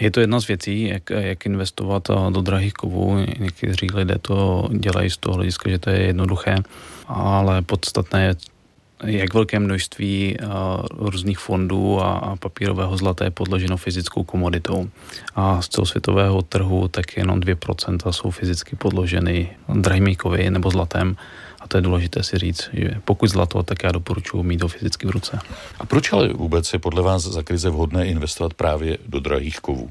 Je 0.00 0.10
to 0.10 0.20
jedna 0.20 0.40
z 0.40 0.46
věcí, 0.46 0.82
jak, 0.82 1.10
jak 1.10 1.46
investovat 1.46 2.08
do 2.30 2.40
drahých 2.40 2.72
kovů. 2.72 3.16
Někteří 3.38 3.86
lidé 3.94 4.18
to 4.22 4.68
dělají 4.72 5.10
z 5.10 5.16
toho 5.16 5.36
hlediska, 5.36 5.70
že 5.70 5.78
to 5.78 5.90
je 5.90 6.00
jednoduché, 6.02 6.56
ale 7.06 7.62
podstatné 7.62 8.24
je, 8.24 8.34
jak 9.04 9.34
velké 9.34 9.58
množství 9.58 10.36
různých 10.98 11.38
fondů 11.38 12.00
a 12.00 12.36
papírového 12.40 12.96
zlata 12.96 13.24
je 13.24 13.30
podloženo 13.30 13.76
fyzickou 13.76 14.24
komoditou. 14.24 14.88
A 15.36 15.62
z 15.62 15.68
celosvětového 15.68 16.42
trhu 16.42 16.88
tak 16.88 17.16
jenom 17.16 17.40
2% 17.40 18.12
jsou 18.12 18.30
fyzicky 18.30 18.76
podloženy 18.76 19.56
drahými 19.68 20.16
kovy 20.16 20.50
nebo 20.50 20.70
zlatem. 20.70 21.16
A 21.60 21.68
to 21.68 21.76
je 21.76 21.80
důležité 21.80 22.22
si 22.22 22.38
říct, 22.38 22.70
že 22.72 22.90
pokud 23.04 23.30
zlato, 23.30 23.62
tak 23.62 23.82
já 23.82 23.92
doporučuji 23.92 24.42
mít 24.42 24.62
ho 24.62 24.68
fyzicky 24.68 25.06
v 25.06 25.10
ruce. 25.10 25.38
A 25.78 25.86
proč 25.86 26.12
ale 26.12 26.28
vůbec 26.28 26.72
je 26.72 26.78
podle 26.78 27.02
vás 27.02 27.22
za 27.22 27.42
krize 27.42 27.70
vhodné 27.70 28.06
investovat 28.06 28.54
právě 28.54 28.98
do 29.06 29.20
drahých 29.20 29.60
kovů? 29.60 29.90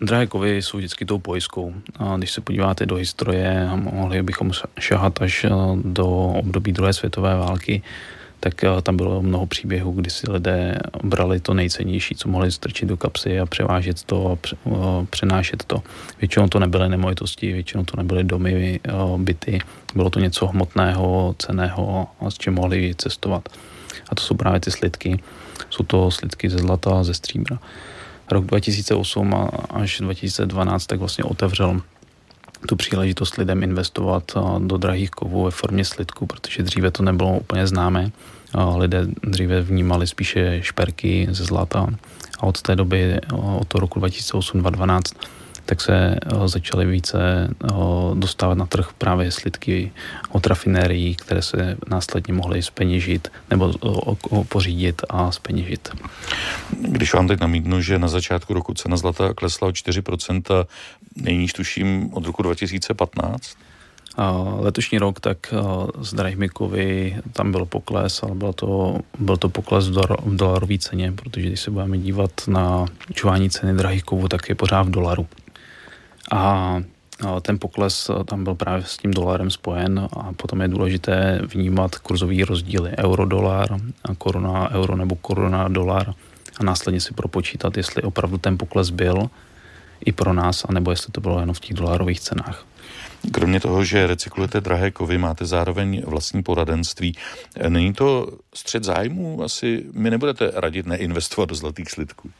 Drahé 0.00 0.26
kovy 0.26 0.62
jsou 0.62 0.78
vždycky 0.78 1.04
tou 1.04 1.18
pojistkou. 1.18 1.74
A 1.98 2.16
když 2.16 2.30
se 2.30 2.40
podíváte 2.40 2.86
do 2.86 2.96
historie, 2.96 3.70
mohli 3.74 4.22
bychom 4.22 4.50
šahat 4.80 5.22
až 5.22 5.44
eh, 5.44 5.50
do 5.84 6.06
období 6.26 6.72
druhé 6.72 6.92
světové 6.92 7.36
války, 7.36 7.82
tak 8.40 8.64
eh, 8.64 8.82
tam 8.82 8.96
bylo 8.96 9.22
mnoho 9.22 9.46
příběhů, 9.46 9.92
kdy 9.92 10.10
si 10.10 10.30
lidé 10.30 10.78
brali 11.02 11.40
to 11.40 11.54
nejcennější, 11.54 12.14
co 12.14 12.28
mohli 12.28 12.52
strčit 12.52 12.88
do 12.88 12.96
kapsy 12.96 13.40
a 13.40 13.46
převážet 13.46 14.02
to 14.04 14.32
a 14.32 14.38
přenášet 15.10 15.64
to. 15.64 15.82
Většinou 16.20 16.48
to 16.48 16.58
nebyly 16.58 16.88
nemovitosti, 16.88 17.52
většinou 17.52 17.84
to 17.84 17.96
nebyly 17.96 18.24
domy, 18.24 18.80
byty, 19.16 19.58
bylo 19.94 20.10
to 20.10 20.20
něco 20.20 20.46
hmotného, 20.46 21.34
ceného, 21.38 22.06
s 22.28 22.38
čím 22.38 22.52
mohli 22.52 22.94
cestovat. 22.98 23.48
A 24.08 24.14
to 24.14 24.22
jsou 24.22 24.34
právě 24.34 24.60
ty 24.60 24.70
slidky. 24.70 25.22
Jsou 25.70 25.84
to 25.84 26.10
slidky 26.10 26.50
ze 26.50 26.58
zlata, 26.58 27.04
ze 27.04 27.14
stříbra. 27.14 27.58
Rok 28.30 28.44
2008 28.44 29.48
až 29.70 30.00
2012 30.00 30.86
tak 30.86 30.98
vlastně 30.98 31.24
otevřel 31.24 31.80
tu 32.66 32.76
příležitost 32.76 33.36
lidem 33.36 33.62
investovat 33.62 34.32
do 34.58 34.76
drahých 34.76 35.10
kovů 35.10 35.44
ve 35.44 35.50
formě 35.50 35.84
slidku, 35.84 36.26
protože 36.26 36.62
dříve 36.62 36.90
to 36.90 37.02
nebylo 37.02 37.38
úplně 37.38 37.66
známé. 37.66 38.10
Lidé 38.76 39.06
dříve 39.22 39.62
vnímali 39.62 40.06
spíše 40.06 40.58
šperky 40.62 41.28
ze 41.30 41.44
zlata 41.44 41.86
a 42.40 42.42
od 42.42 42.62
té 42.62 42.76
doby, 42.76 43.20
od 43.32 43.68
toho 43.68 43.80
roku 43.80 44.00
2008-2012, 44.00 45.00
tak 45.66 45.80
se 45.80 45.94
eh, 45.94 46.48
začaly 46.48 46.86
více 46.86 47.18
eh, 47.50 47.74
dostávat 48.14 48.58
na 48.58 48.66
trh 48.66 48.88
právě 48.98 49.30
slidky 49.30 49.92
od 50.28 50.46
rafinérií, 50.46 51.14
které 51.14 51.42
se 51.42 51.76
následně 51.90 52.34
mohly 52.34 52.62
speněžit 52.62 53.28
nebo 53.50 53.72
eh, 53.84 54.44
pořídit 54.48 55.02
a 55.08 55.32
speněžit. 55.32 55.88
Když 56.80 57.14
vám 57.14 57.28
teď 57.28 57.40
namítnu, 57.40 57.80
že 57.80 57.98
na 57.98 58.08
začátku 58.08 58.54
roku 58.54 58.74
cena 58.74 58.96
zlata 58.96 59.34
klesla 59.34 59.68
o 59.68 59.70
4%, 59.70 60.66
nejníž 61.16 61.52
tuším 61.52 62.10
od 62.12 62.26
roku 62.26 62.42
2015, 62.42 63.56
Letošní 64.58 64.98
rok, 64.98 65.20
tak 65.20 65.54
z 66.00 66.14
drahými 66.14 66.48
kovy 66.48 67.16
tam 67.32 67.52
byl 67.52 67.64
pokles, 67.64 68.22
ale 68.22 68.34
byl 68.34 68.52
to, 68.52 68.98
byl 69.18 69.36
to 69.36 69.48
pokles 69.48 69.88
v, 69.88 69.92
dolar, 69.92 70.16
v 70.24 70.36
dolarové 70.36 70.78
ceně, 70.78 71.12
protože 71.12 71.46
když 71.46 71.60
se 71.60 71.70
budeme 71.70 71.98
dívat 71.98 72.30
na 72.48 72.86
čuvání 73.14 73.50
ceny 73.50 73.74
drahých 73.74 74.04
kovů, 74.04 74.28
tak 74.28 74.48
je 74.48 74.54
pořád 74.54 74.82
v 74.82 74.90
dolaru. 74.90 75.26
A 76.30 76.76
ten 77.42 77.58
pokles 77.58 78.10
tam 78.24 78.44
byl 78.44 78.54
právě 78.54 78.84
s 78.84 78.96
tím 78.96 79.10
dolarem 79.10 79.50
spojen 79.50 80.08
a 80.12 80.32
potom 80.32 80.60
je 80.60 80.68
důležité 80.68 81.40
vnímat 81.54 81.98
kurzový 81.98 82.44
rozdíly 82.44 82.90
euro-dolar, 82.98 83.68
koruna 84.18 84.70
euro 84.70 84.96
nebo 84.96 85.16
koruna 85.16 85.68
dolar 85.68 86.14
a 86.60 86.64
následně 86.64 87.00
si 87.00 87.14
propočítat, 87.14 87.76
jestli 87.76 88.02
opravdu 88.02 88.38
ten 88.38 88.58
pokles 88.58 88.90
byl 88.90 89.30
i 90.04 90.12
pro 90.12 90.32
nás, 90.32 90.64
anebo 90.68 90.90
jestli 90.90 91.12
to 91.12 91.20
bylo 91.20 91.40
jenom 91.40 91.54
v 91.54 91.60
těch 91.60 91.76
dolarových 91.76 92.20
cenách. 92.20 92.66
Kromě 93.32 93.60
toho, 93.60 93.84
že 93.84 94.06
recyklujete 94.06 94.60
drahé 94.60 94.90
kovy, 94.90 95.18
máte 95.18 95.46
zároveň 95.46 96.02
vlastní 96.06 96.42
poradenství. 96.42 97.16
Není 97.68 97.92
to 97.92 98.28
střed 98.54 98.84
zájmů? 98.84 99.42
Asi 99.42 99.84
mi 99.92 100.10
nebudete 100.10 100.50
radit 100.54 100.86
neinvestovat 100.86 101.48
do 101.48 101.54
zlatých 101.54 101.90
slidků. 101.90 102.30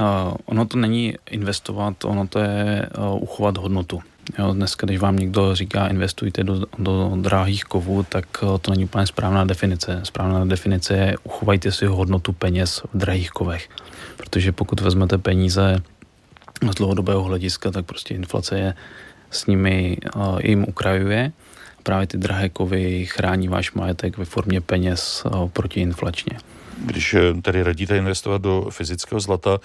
Uh, 0.00 0.34
ono 0.44 0.66
to 0.66 0.78
není 0.78 1.14
investovat, 1.30 2.04
ono 2.04 2.26
to 2.26 2.38
je 2.38 2.88
uh, 2.98 3.22
uchovat 3.22 3.56
hodnotu. 3.56 4.02
Jo, 4.38 4.52
dneska, 4.52 4.86
když 4.86 4.98
vám 4.98 5.16
někdo 5.16 5.54
říká 5.54 5.86
investujte 5.86 6.44
do, 6.44 6.62
do 6.78 7.12
drahých 7.16 7.64
kovů, 7.64 8.02
tak 8.02 8.24
uh, 8.42 8.58
to 8.58 8.70
není 8.70 8.84
úplně 8.84 9.06
správná 9.06 9.44
definice. 9.44 10.00
Správná 10.02 10.44
definice 10.44 10.96
je 10.96 11.16
uchovajte 11.22 11.72
si 11.72 11.86
hodnotu 11.86 12.32
peněz 12.32 12.82
v 12.94 12.98
drahých 12.98 13.30
kovech. 13.30 13.68
Protože 14.16 14.52
pokud 14.52 14.80
vezmete 14.80 15.18
peníze 15.18 15.82
z 16.70 16.74
dlouhodobého 16.74 17.22
hlediska, 17.22 17.70
tak 17.70 17.84
prostě 17.84 18.14
inflace 18.14 18.58
je 18.58 18.74
s 19.30 19.46
nimi 19.46 19.96
uh, 20.16 20.38
jim 20.42 20.64
ukrajuje. 20.68 21.32
Právě 21.82 22.06
ty 22.06 22.18
drahé 22.18 22.48
kovy 22.48 23.06
chrání 23.06 23.48
váš 23.48 23.72
majetek 23.72 24.18
ve 24.18 24.24
formě 24.24 24.60
peněz 24.60 25.22
uh, 25.26 25.48
protiinflačně. 25.48 26.38
Když 26.78 27.14
eh, 27.14 27.42
tady 27.42 27.62
radíte 27.62 27.96
investovat 27.96 28.42
do 28.42 28.66
fyzického 28.70 29.20
zlata, 29.20 29.58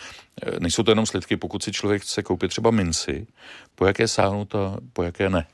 eh, 0.44 0.60
nejsou 0.60 0.84
to 0.84 0.92
jenom 0.92 1.06
slidky, 1.06 1.38
pokud 1.38 1.64
si 1.64 1.72
člověk 1.72 2.02
chce 2.02 2.24
koupit 2.24 2.48
třeba 2.48 2.72
minci, 2.72 3.28
po 3.76 3.86
jaké 3.86 4.08
sáhnout 4.08 4.56
a 4.56 4.78
po 4.94 5.04
jaké 5.04 5.30
ne? 5.30 5.46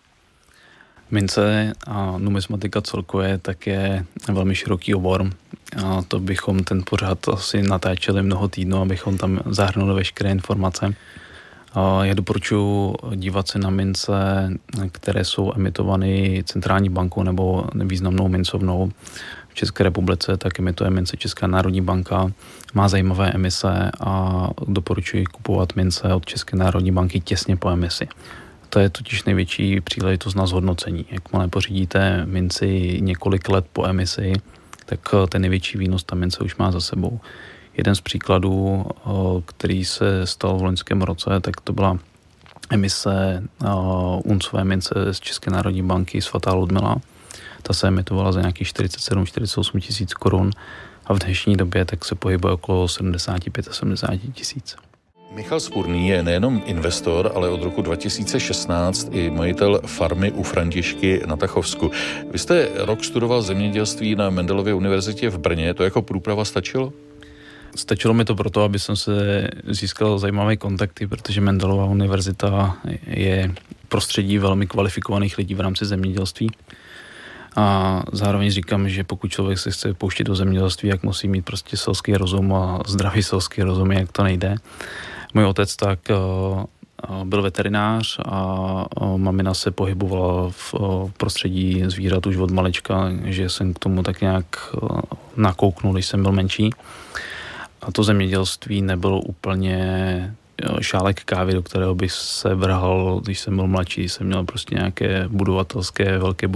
Mince 1.12 1.74
a 1.88 2.18
numismatika 2.18 2.82
celkově 2.82 3.38
tak 3.38 3.68
je 3.68 4.06
velmi 4.34 4.56
široký 4.56 4.96
obor. 4.96 5.30
A 5.86 6.02
to 6.02 6.20
bychom 6.20 6.64
ten 6.64 6.84
pořád 6.90 7.30
asi 7.30 7.62
natáčeli 7.62 8.24
mnoho 8.24 8.48
týdnů, 8.48 8.78
abychom 8.78 9.18
tam 9.18 9.40
zahrnuli 9.46 9.94
veškeré 9.96 10.32
informace. 10.32 10.96
Já 12.02 12.14
doporučuji 12.14 12.96
dívat 13.16 13.48
se 13.48 13.60
na 13.60 13.70
mince, 13.70 14.14
které 14.92 15.26
jsou 15.26 15.52
emitovány 15.56 16.44
centrální 16.46 16.90
bankou 16.90 17.24
nebo 17.24 17.66
významnou 17.74 18.28
mincovnou. 18.28 18.92
V 19.56 19.58
České 19.58 19.84
republice 19.84 20.38
tak 20.38 20.60
emituje 20.60 20.90
mince 20.90 21.18
Česká 21.18 21.48
národní 21.48 21.82
banka, 21.82 22.32
má 22.74 22.88
zajímavé 22.88 23.32
emise 23.32 23.92
a 24.00 24.50
doporučuji 24.68 25.26
kupovat 25.26 25.76
mince 25.76 26.14
od 26.14 26.26
České 26.26 26.58
národní 26.58 26.92
banky 26.92 27.20
těsně 27.20 27.58
po 27.58 27.70
emisi. 27.70 28.08
To 28.70 28.80
je 28.80 28.90
totiž 28.90 29.24
největší 29.24 29.82
příležitost 29.82 30.36
na 30.36 30.46
zhodnocení. 30.46 31.06
Jakmile 31.12 31.48
pořídíte 31.48 32.26
minci 32.26 32.98
několik 33.02 33.50
let 33.50 33.66
po 33.74 33.86
emisi, 33.86 34.34
tak 34.86 35.00
ten 35.30 35.42
největší 35.42 35.78
výnos 35.78 36.04
ta 36.04 36.16
mince 36.16 36.44
už 36.44 36.56
má 36.56 36.72
za 36.72 36.80
sebou. 36.80 37.20
Jeden 37.78 37.96
z 37.96 38.02
příkladů, 38.02 38.86
který 39.46 39.86
se 39.86 40.28
stal 40.28 40.58
v 40.58 40.64
loňském 40.64 41.02
roce, 41.02 41.30
tak 41.42 41.62
to 41.62 41.74
byla 41.74 42.00
emise 42.70 43.44
uncové 44.24 44.64
mince 44.64 44.94
z 45.12 45.20
České 45.20 45.52
národní 45.52 45.84
banky 45.84 46.22
Svatá 46.22 46.54
Ludmila. 46.54 46.98
Ta 47.68 47.74
se 47.74 47.88
emitovala 47.88 48.32
za 48.32 48.40
nějakých 48.40 48.68
47-48 48.68 49.80
tisíc 49.80 50.14
korun 50.14 50.52
a 51.06 51.14
v 51.14 51.20
dnešní 51.20 51.58
době 51.58 51.86
tak 51.86 52.06
se 52.06 52.16
pohybuje 52.16 52.54
okolo 52.54 52.86
75-70 52.86 54.20
tisíc. 54.34 54.76
Michal 55.32 55.60
Spurný 55.60 56.08
je 56.08 56.24
nejenom 56.24 56.62
investor, 56.66 57.32
ale 57.36 57.50
od 57.50 57.64
roku 57.64 57.82
2016 57.82 59.10
i 59.12 59.30
majitel 59.30 59.82
farmy 59.86 60.32
u 60.32 60.44
Františky 60.44 61.22
na 61.26 61.36
Tachovsku. 61.36 61.92
Vy 62.32 62.40
jste 62.40 62.70
rok 62.76 63.04
studoval 63.04 63.42
zemědělství 63.42 64.16
na 64.16 64.30
Mendelově 64.30 64.74
univerzitě 64.74 65.30
v 65.30 65.38
Brně, 65.38 65.74
to 65.74 65.84
jako 65.84 66.02
průprava 66.02 66.46
stačilo? 66.46 66.94
Stačilo 67.76 68.14
mi 68.14 68.26
to 68.26 68.36
proto, 68.36 68.64
aby 68.64 68.80
jsem 68.80 68.96
se 68.96 69.48
získal 69.68 70.20
zajímavé 70.20 70.58
kontakty, 70.58 71.08
protože 71.08 71.42
Mendelová 71.42 71.86
univerzita 71.86 72.78
je 73.08 73.56
prostředí 73.90 74.38
velmi 74.38 74.68
kvalifikovaných 74.68 75.38
lidí 75.38 75.56
v 75.56 75.60
rámci 75.60 75.86
zemědělství. 75.86 76.52
A 77.56 78.04
zároveň 78.12 78.52
říkám, 78.52 78.90
že 78.90 79.04
pokud 79.04 79.32
člověk 79.32 79.60
se 79.60 79.72
chce 79.72 79.94
pouštět 79.94 80.24
do 80.24 80.36
zemědělství, 80.36 80.90
jak 80.90 81.04
musí 81.04 81.28
mít 81.28 81.46
prostě 81.46 81.78
selský 81.78 82.14
rozum 82.14 82.54
a 82.54 82.80
zdravý 82.88 83.24
selský 83.24 83.64
rozum, 83.64 83.92
jak 83.92 84.12
to 84.12 84.24
nejde. 84.24 84.56
Můj 85.34 85.46
otec 85.46 85.76
tak 85.76 86.00
eh, 86.10 86.16
eh, 86.16 87.26
byl 87.26 87.42
veterinář 87.42 88.20
a 88.26 88.86
eh, 89.02 89.18
mamina 89.18 89.54
se 89.54 89.72
pohybovala 89.72 90.50
v 90.50 90.74
prostředí 91.18 91.84
zvířat 91.88 92.26
už 92.26 92.38
od 92.38 92.52
malička, 92.52 93.12
že 93.24 93.50
jsem 93.50 93.74
k 93.74 93.80
tomu 93.80 94.04
tak 94.04 94.22
nějak 94.22 94.46
nakouknul, 95.38 95.94
když 95.94 96.06
jsem 96.06 96.24
byl 96.24 96.32
menší. 96.32 96.70
A 97.82 97.92
to 97.92 98.04
zemědělství 98.04 98.82
nebylo 98.82 99.22
úplně 99.22 100.36
šálek 100.82 101.24
kávy, 101.24 101.54
do 101.54 101.62
kterého 101.62 101.96
bych 101.96 102.12
se 102.12 102.56
vrhal, 102.56 103.22
když 103.24 103.40
jsem 103.40 103.56
byl 103.56 103.68
mladší, 103.68 104.10
jsem 104.10 104.28
měl 104.28 104.44
prostě 104.44 104.76
nějaké 104.76 105.26
budovatelské, 105.28 106.18
velké 106.18 106.48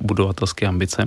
budovatelské 0.00 0.66
ambice. 0.66 1.04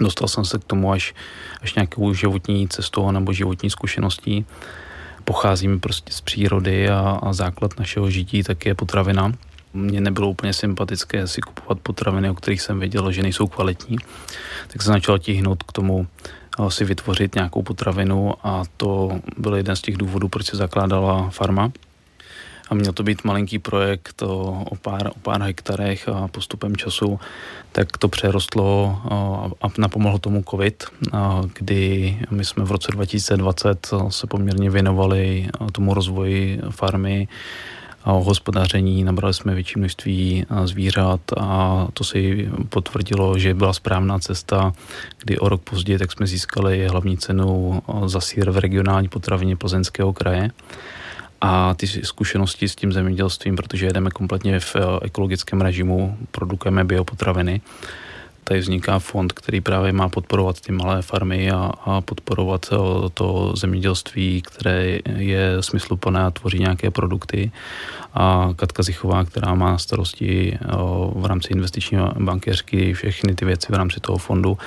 Dostal 0.00 0.28
jsem 0.28 0.44
se 0.44 0.58
k 0.58 0.64
tomu 0.64 0.92
až, 0.92 1.14
až 1.62 1.74
nějakou 1.74 2.14
životní 2.14 2.68
cestou 2.68 3.10
nebo 3.10 3.32
životní 3.32 3.70
zkušeností. 3.70 4.46
Pocházím 5.24 5.80
prostě 5.80 6.12
z 6.12 6.20
přírody 6.20 6.88
a, 6.88 7.18
a 7.22 7.32
základ 7.32 7.78
našeho 7.78 8.10
žití 8.10 8.42
tak 8.42 8.66
je 8.66 8.74
potravina. 8.74 9.32
Mně 9.74 10.00
nebylo 10.00 10.28
úplně 10.30 10.52
sympatické 10.52 11.26
si 11.26 11.40
kupovat 11.40 11.80
potraviny, 11.80 12.30
o 12.30 12.34
kterých 12.34 12.62
jsem 12.62 12.80
věděl, 12.80 13.12
že 13.12 13.22
nejsou 13.22 13.46
kvalitní. 13.46 13.96
Tak 14.68 14.82
jsem 14.82 14.94
začal 14.94 15.18
tíhnout 15.18 15.62
k 15.62 15.72
tomu 15.72 16.06
si 16.68 16.84
vytvořit 16.84 17.34
nějakou 17.34 17.62
potravinu 17.62 18.34
a 18.42 18.62
to 18.76 19.20
byl 19.38 19.54
jeden 19.54 19.76
z 19.76 19.80
těch 19.80 19.96
důvodů, 19.96 20.28
proč 20.28 20.46
se 20.46 20.56
zakládala 20.56 21.30
farma. 21.30 21.72
A 22.70 22.74
měl 22.74 22.92
to 22.92 23.02
být 23.02 23.24
malinký 23.24 23.58
projekt 23.58 24.22
o 24.22 24.76
pár, 24.82 25.06
o 25.06 25.18
pár 25.22 25.42
hektarech 25.42 26.08
a 26.08 26.28
postupem 26.28 26.76
času 26.76 27.20
tak 27.72 27.98
to 27.98 28.08
přerostlo 28.08 28.98
a 29.62 29.68
napomohl 29.78 30.18
tomu 30.18 30.44
COVID, 30.50 30.84
kdy 31.54 32.18
my 32.30 32.44
jsme 32.44 32.64
v 32.64 32.70
roce 32.70 32.92
2020 32.92 33.90
se 34.08 34.26
poměrně 34.26 34.70
věnovali 34.70 35.48
tomu 35.72 35.94
rozvoji 35.94 36.60
farmy 36.70 37.28
hospodaření, 38.04 39.04
nabrali 39.04 39.34
jsme 39.34 39.54
větší 39.54 39.78
množství 39.78 40.46
zvířat 40.64 41.20
a 41.40 41.86
to 41.94 42.04
si 42.04 42.50
potvrdilo, 42.68 43.38
že 43.38 43.54
byla 43.54 43.72
správná 43.72 44.18
cesta, 44.18 44.72
kdy 45.24 45.38
o 45.38 45.48
rok 45.48 45.62
později 45.62 45.98
tak 45.98 46.12
jsme 46.12 46.26
získali 46.26 46.88
hlavní 46.88 47.16
cenu 47.16 47.82
za 48.06 48.20
sír 48.20 48.50
v 48.50 48.58
regionální 48.58 49.08
potravině 49.08 49.56
Plzeňského 49.56 50.12
kraje. 50.12 50.50
A 51.40 51.74
ty 51.74 51.86
zkušenosti 51.86 52.68
s 52.68 52.76
tím 52.76 52.92
zemědělstvím, 52.92 53.56
protože 53.56 53.86
jedeme 53.86 54.10
kompletně 54.10 54.60
v 54.60 54.76
ekologickém 55.02 55.60
režimu, 55.60 56.16
produkujeme 56.30 56.84
biopotraviny, 56.84 57.60
tady 58.44 58.60
vzniká 58.60 58.98
fond, 58.98 59.32
který 59.32 59.60
právě 59.60 59.92
má 59.92 60.08
podporovat 60.08 60.60
ty 60.60 60.72
malé 60.72 61.02
farmy 61.02 61.50
a, 61.50 61.72
a 61.84 62.00
podporovat 62.00 62.66
to 63.14 63.52
zemědělství, 63.56 64.42
které 64.42 64.98
je 65.16 65.56
smysluplné 65.60 66.24
a 66.24 66.30
tvoří 66.30 66.58
nějaké 66.58 66.90
produkty. 66.90 67.52
A 68.14 68.50
Katka 68.56 68.82
Zichová, 68.82 69.24
která 69.24 69.54
má 69.54 69.70
na 69.70 69.78
starosti 69.78 70.58
v 71.14 71.26
rámci 71.26 71.52
investiční 71.52 71.98
bankéřky 72.18 72.94
všechny 72.94 73.34
ty 73.34 73.44
věci 73.44 73.66
v 73.70 73.74
rámci 73.74 74.00
toho 74.00 74.18
fondu, 74.18 74.58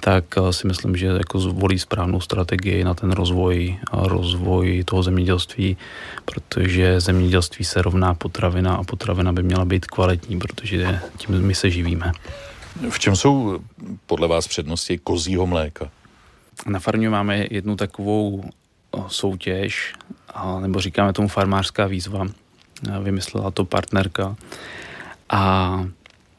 tak 0.00 0.24
si 0.50 0.66
myslím, 0.66 0.96
že 0.96 1.06
jako 1.06 1.38
zvolí 1.38 1.78
správnou 1.78 2.20
strategii 2.20 2.84
na 2.84 2.94
ten 2.94 3.12
rozvoj, 3.12 3.76
rozvoj 3.92 4.84
toho 4.84 5.02
zemědělství, 5.02 5.76
protože 6.24 7.00
zemědělství 7.00 7.64
se 7.64 7.82
rovná 7.82 8.14
potravina 8.14 8.74
a 8.74 8.84
potravina 8.84 9.32
by 9.32 9.42
měla 9.42 9.64
být 9.64 9.86
kvalitní, 9.86 10.38
protože 10.38 10.98
tím 11.16 11.40
my 11.40 11.54
se 11.54 11.70
živíme. 11.70 12.12
V 12.90 12.98
čem 12.98 13.16
jsou 13.16 13.58
podle 14.06 14.28
vás 14.28 14.48
přednosti 14.48 14.98
kozího 14.98 15.46
mléka? 15.46 15.90
Na 16.66 16.78
farmě 16.78 17.10
máme 17.10 17.46
jednu 17.50 17.76
takovou 17.76 18.44
soutěž, 19.06 19.92
nebo 20.60 20.80
říkáme 20.80 21.12
tomu 21.12 21.28
farmářská 21.28 21.86
výzva. 21.86 22.26
Vymyslela 23.02 23.50
to 23.50 23.64
partnerka. 23.64 24.36
A 25.30 25.84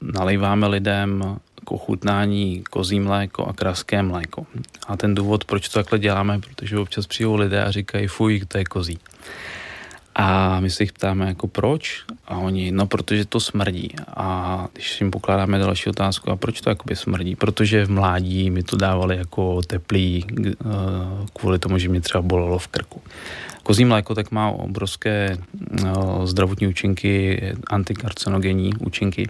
nalejváme 0.02 0.68
lidem 0.68 1.40
k 1.66 1.72
ochutnání 1.72 2.64
kozí 2.70 3.00
mléko 3.00 3.46
a 3.46 3.54
kraské 3.54 4.04
mléko. 4.04 4.46
A 4.88 4.98
ten 4.98 5.16
důvod, 5.16 5.46
proč 5.46 5.70
to 5.70 5.80
takhle 5.80 6.00
děláme, 6.00 6.40
protože 6.40 6.78
občas 6.78 7.08
přijdou 7.08 7.36
lidé 7.36 7.64
a 7.64 7.72
říkají, 7.72 8.08
fuj, 8.08 8.42
to 8.48 8.58
je 8.58 8.66
kozí. 8.66 9.00
A 10.16 10.60
my 10.60 10.70
se 10.70 10.84
jich 10.84 10.94
ptáme 10.94 11.28
jako 11.28 11.48
proč 11.48 12.04
a 12.28 12.38
oni, 12.38 12.72
no 12.72 12.86
protože 12.88 13.26
to 13.26 13.40
smrdí. 13.40 13.92
A 14.08 14.68
když 14.74 15.02
jim 15.02 15.12
pokládáme 15.12 15.60
další 15.60 15.90
otázku, 15.90 16.32
a 16.32 16.36
proč 16.36 16.62
to 16.62 16.70
jakoby 16.70 16.96
smrdí? 16.96 17.36
Protože 17.36 17.86
v 17.86 17.92
mládí 17.92 18.50
mi 18.50 18.64
to 18.64 18.78
dávali 18.78 19.18
jako 19.18 19.62
teplý 19.62 20.26
eh, 20.48 20.56
kvůli 21.34 21.60
tomu, 21.60 21.78
že 21.78 21.90
mě 21.90 22.02
třeba 22.02 22.22
bolelo 22.22 22.60
v 22.60 22.68
krku. 22.68 23.02
Kozí 23.64 23.86
mléko 23.86 24.16
tak 24.16 24.32
má 24.32 24.50
obrovské 24.50 25.38
no, 25.84 26.28
zdravotní 26.28 26.68
účinky, 26.68 27.42
antikarcinogenní 27.68 28.74
účinky 28.80 29.30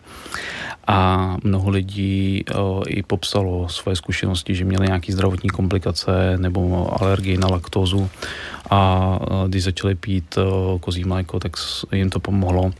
a 0.87 1.37
mnoho 1.43 1.69
lidí 1.69 2.45
o, 2.55 2.83
i 2.87 3.03
popsalo 3.03 3.69
svoje 3.69 3.95
zkušenosti, 3.95 4.55
že 4.55 4.65
měli 4.65 4.87
nějaké 4.87 5.13
zdravotní 5.13 5.49
komplikace 5.49 6.37
nebo 6.37 6.87
alergii 7.01 7.37
na 7.37 7.47
laktózu 7.47 8.09
a 8.69 9.19
když 9.47 9.63
začali 9.63 9.95
pít 9.95 10.37
kozí 10.79 11.03
mléko, 11.03 11.39
tak 11.39 11.51
jim 11.91 12.09
to 12.09 12.19
pomohlo. 12.19 12.71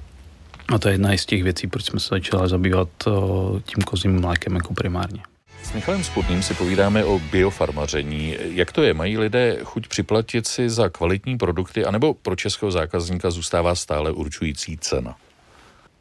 A 0.74 0.78
to 0.78 0.88
je 0.88 0.94
jedna 0.94 1.18
z 1.18 1.26
těch 1.26 1.44
věcí, 1.44 1.68
proč 1.68 1.86
jsme 1.86 2.00
se 2.00 2.08
začali 2.10 2.50
zabývat 2.50 2.90
o, 3.08 3.62
tím 3.66 3.84
kozím 3.84 4.22
mlékem 4.22 4.56
jako 4.56 4.74
primárně. 4.74 5.22
S 5.64 5.74
Michalem 5.74 6.04
Sputným 6.04 6.44
si 6.44 6.54
povídáme 6.54 7.06
o 7.06 7.20
biofarmaření. 7.20 8.36
Jak 8.40 8.72
to 8.72 8.84
je? 8.84 8.94
Mají 8.94 9.18
lidé 9.18 9.58
chuť 9.64 9.88
připlatit 9.88 10.48
si 10.48 10.70
za 10.70 10.90
kvalitní 10.90 11.38
produkty, 11.38 11.86
anebo 11.86 12.14
pro 12.14 12.36
českého 12.36 12.72
zákazníka 12.72 13.32
zůstává 13.32 13.76
stále 13.76 14.12
určující 14.12 14.78
cena? 14.78 15.16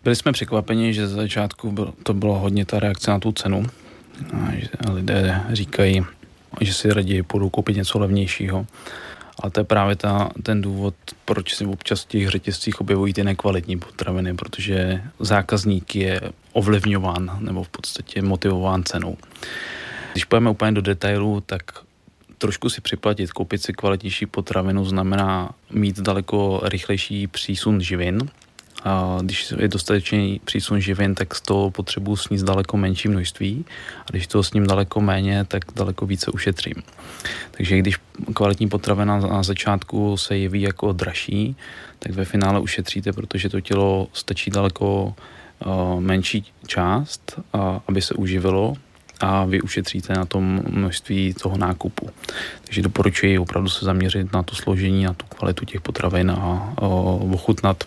Byli 0.05 0.17
jsme 0.17 0.33
překvapeni, 0.33 0.95
že 0.95 1.09
za 1.09 1.17
začátku 1.17 1.95
to 2.03 2.15
bylo 2.15 2.39
hodně 2.39 2.65
ta 2.65 2.79
reakce 2.79 3.11
na 3.11 3.19
tu 3.19 3.33
cenu. 3.33 3.67
A 4.33 4.53
že 4.57 4.69
lidé 4.93 5.43
říkají, 5.53 6.05
že 6.61 6.75
si 6.75 6.93
raději 6.93 7.23
půjdou 7.23 7.51
koupit 7.51 7.77
něco 7.77 7.99
levnějšího. 7.99 8.67
A 9.43 9.51
to 9.51 9.61
je 9.61 9.65
právě 9.65 9.97
ta, 9.97 10.31
ten 10.43 10.63
důvod, 10.63 10.95
proč 11.25 11.55
si 11.55 11.67
občas 11.67 12.03
v 12.03 12.09
těch 12.09 12.29
řetězcích 12.29 12.81
objevují 12.81 13.13
ty 13.13 13.25
nekvalitní 13.25 13.79
potraviny, 13.79 14.35
protože 14.35 15.03
zákazník 15.21 15.97
je 15.97 16.21
ovlivňován 16.53 17.39
nebo 17.41 17.63
v 17.63 17.69
podstatě 17.69 18.23
motivován 18.23 18.85
cenou. 18.85 19.17
Když 20.13 20.25
půjdeme 20.25 20.51
úplně 20.51 20.73
do 20.73 20.83
detailů, 20.83 21.41
tak 21.41 21.63
trošku 22.39 22.71
si 22.71 22.81
připlatit, 22.81 23.33
koupit 23.33 23.63
si 23.63 23.73
kvalitnější 23.73 24.27
potravinu 24.27 24.85
znamená 24.85 25.51
mít 25.71 26.01
daleko 26.01 26.61
rychlejší 26.65 27.27
přísun 27.27 27.81
živin, 27.81 28.19
a 28.87 29.19
když 29.23 29.55
je 29.59 29.69
dostatečný 29.69 30.41
přísun 30.45 30.81
živin, 30.81 31.15
tak 31.15 31.35
z 31.35 31.41
toho 31.41 31.71
potřebuji 31.71 32.17
sníst 32.17 32.45
daleko 32.45 32.77
menší 32.77 33.09
množství 33.09 33.65
a 34.01 34.11
když 34.11 34.27
toho 34.27 34.43
sním 34.43 34.67
daleko 34.67 35.01
méně, 35.01 35.45
tak 35.45 35.63
daleko 35.77 36.07
více 36.07 36.31
ušetřím. 36.31 36.75
Takže 37.51 37.79
když 37.79 37.97
kvalitní 38.35 38.69
potravina 38.69 39.21
na 39.21 39.43
začátku 39.43 40.17
se 40.17 40.39
jeví 40.39 40.63
jako 40.63 40.93
dražší, 40.93 41.57
tak 41.99 42.13
ve 42.13 42.25
finále 42.25 42.61
ušetříte, 42.61 43.13
protože 43.13 43.49
to 43.49 43.61
tělo 43.61 44.09
stačí 44.13 44.51
daleko 44.51 45.15
uh, 45.67 46.01
menší 46.01 46.45
část, 46.67 47.41
aby 47.89 48.03
se 48.03 48.15
uživilo 48.15 48.75
a 49.21 49.45
vy 49.45 49.61
ušetříte 49.63 50.15
na 50.15 50.25
tom 50.25 50.63
množství 50.69 51.35
toho 51.35 51.59
nákupu. 51.59 52.11
Takže 52.65 52.83
doporučuji 52.83 53.39
opravdu 53.39 53.69
se 53.69 53.85
zaměřit 53.85 54.33
na 54.33 54.43
to 54.43 54.55
složení, 54.55 55.05
na 55.05 55.13
tu 55.13 55.27
kvalitu 55.27 55.65
těch 55.65 55.81
potravin 55.81 56.31
a 56.31 56.75
uh, 56.83 57.35
ochutnat 57.35 57.85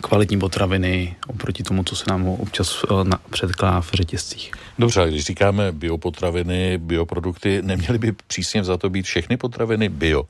kvalitní 0.00 0.38
potraviny 0.38 1.16
oproti 1.26 1.62
tomu, 1.62 1.84
co 1.84 1.96
se 1.96 2.04
nám 2.08 2.28
občas 2.28 2.84
eh, 2.84 3.16
předkládá 3.30 3.80
v 3.80 3.92
řetězcích. 3.92 4.52
Dobře, 4.78 5.08
když 5.08 5.24
říkáme 5.24 5.72
biopotraviny, 5.72 6.78
bioprodukty, 6.78 7.62
neměly 7.62 7.98
by 7.98 8.12
přísně 8.26 8.64
za 8.64 8.76
to 8.76 8.90
být 8.90 9.06
všechny 9.06 9.36
potraviny 9.36 9.88
bio? 9.88 10.24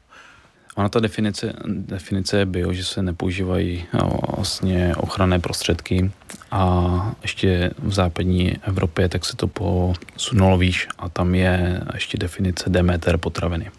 Ona 0.77 0.89
ta 0.89 1.01
definice, 1.01 1.53
definice 1.67 2.39
je 2.39 2.47
bio, 2.47 2.73
že 2.73 2.85
se 2.85 3.03
nepoužívají 3.03 3.85
eh, 3.95 3.99
vlastně 4.37 4.95
ochranné 4.97 5.39
prostředky 5.39 6.11
a 6.51 7.15
ještě 7.23 7.71
v 7.79 7.93
západní 7.93 8.57
Evropě 8.63 9.09
tak 9.09 9.25
se 9.25 9.37
to 9.37 9.47
posunulo 9.47 10.59
výš 10.59 10.89
a 10.99 11.09
tam 11.09 11.35
je 11.35 11.81
ještě 11.95 12.19
definice 12.19 12.71
Demeter 12.71 13.19
potraviny. 13.19 13.71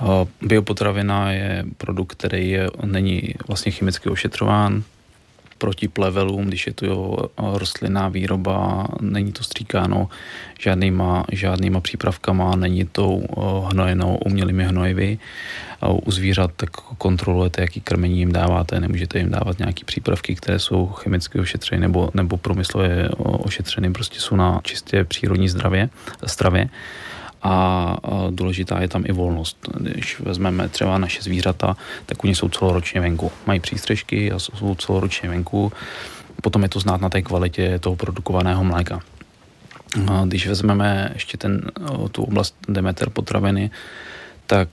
Eh, 0.00 0.04
biopotravina 0.42 1.32
je 1.32 1.64
produkt, 1.76 2.12
který 2.12 2.50
je, 2.50 2.70
není 2.84 3.34
vlastně 3.48 3.72
chemicky 3.72 4.08
ošetřován, 4.10 4.82
proti 5.58 5.88
plevelům, 5.88 6.46
když 6.46 6.66
je 6.66 6.72
to 6.72 7.16
rostlinná 7.38 8.08
výroba, 8.08 8.88
není 9.00 9.32
to 9.32 9.42
stříkáno 9.42 10.08
žádnýma, 10.60 11.24
žádnýma 11.32 11.80
přípravkama, 11.80 12.56
není 12.56 12.84
to 12.84 13.20
hnojenou 13.70 14.16
umělými 14.16 14.64
hnojivy. 14.64 15.18
U 16.04 16.10
zvířat 16.10 16.50
tak 16.56 16.70
kontrolujete, 16.70 17.60
jaký 17.60 17.80
krmení 17.80 18.18
jim 18.18 18.32
dáváte, 18.32 18.80
nemůžete 18.80 19.18
jim 19.18 19.30
dávat 19.30 19.58
nějaké 19.58 19.84
přípravky, 19.84 20.34
které 20.34 20.58
jsou 20.58 20.86
chemicky 20.86 21.38
ošetřeny 21.40 21.80
nebo, 21.80 22.10
nebo 22.14 22.36
průmyslově 22.36 23.08
ošetřeny, 23.18 23.92
prostě 23.92 24.20
jsou 24.20 24.36
na 24.36 24.60
čistě 24.64 25.04
přírodní 25.04 25.48
zdravě, 25.48 25.88
stravě 26.26 26.68
a 27.42 27.96
důležitá 28.30 28.80
je 28.80 28.88
tam 28.88 29.04
i 29.06 29.12
volnost. 29.12 29.56
Když 29.80 30.20
vezmeme 30.20 30.68
třeba 30.68 30.98
naše 30.98 31.22
zvířata, 31.22 31.76
tak 32.06 32.24
oni 32.24 32.34
jsou 32.34 32.48
celoročně 32.48 33.00
venku. 33.00 33.32
Mají 33.46 33.60
přístřežky 33.60 34.32
a 34.32 34.38
jsou 34.38 34.74
celoročně 34.74 35.28
venku. 35.28 35.72
Potom 36.42 36.62
je 36.62 36.68
to 36.68 36.80
znát 36.80 37.00
na 37.00 37.08
té 37.08 37.22
kvalitě 37.22 37.78
toho 37.78 37.96
produkovaného 37.96 38.64
mléka. 38.64 39.00
Když 40.24 40.48
vezmeme 40.48 41.10
ještě 41.14 41.36
ten, 41.36 41.62
tu 42.12 42.22
oblast 42.22 42.56
Demeter 42.68 43.10
potraviny, 43.10 43.70
tak 44.46 44.68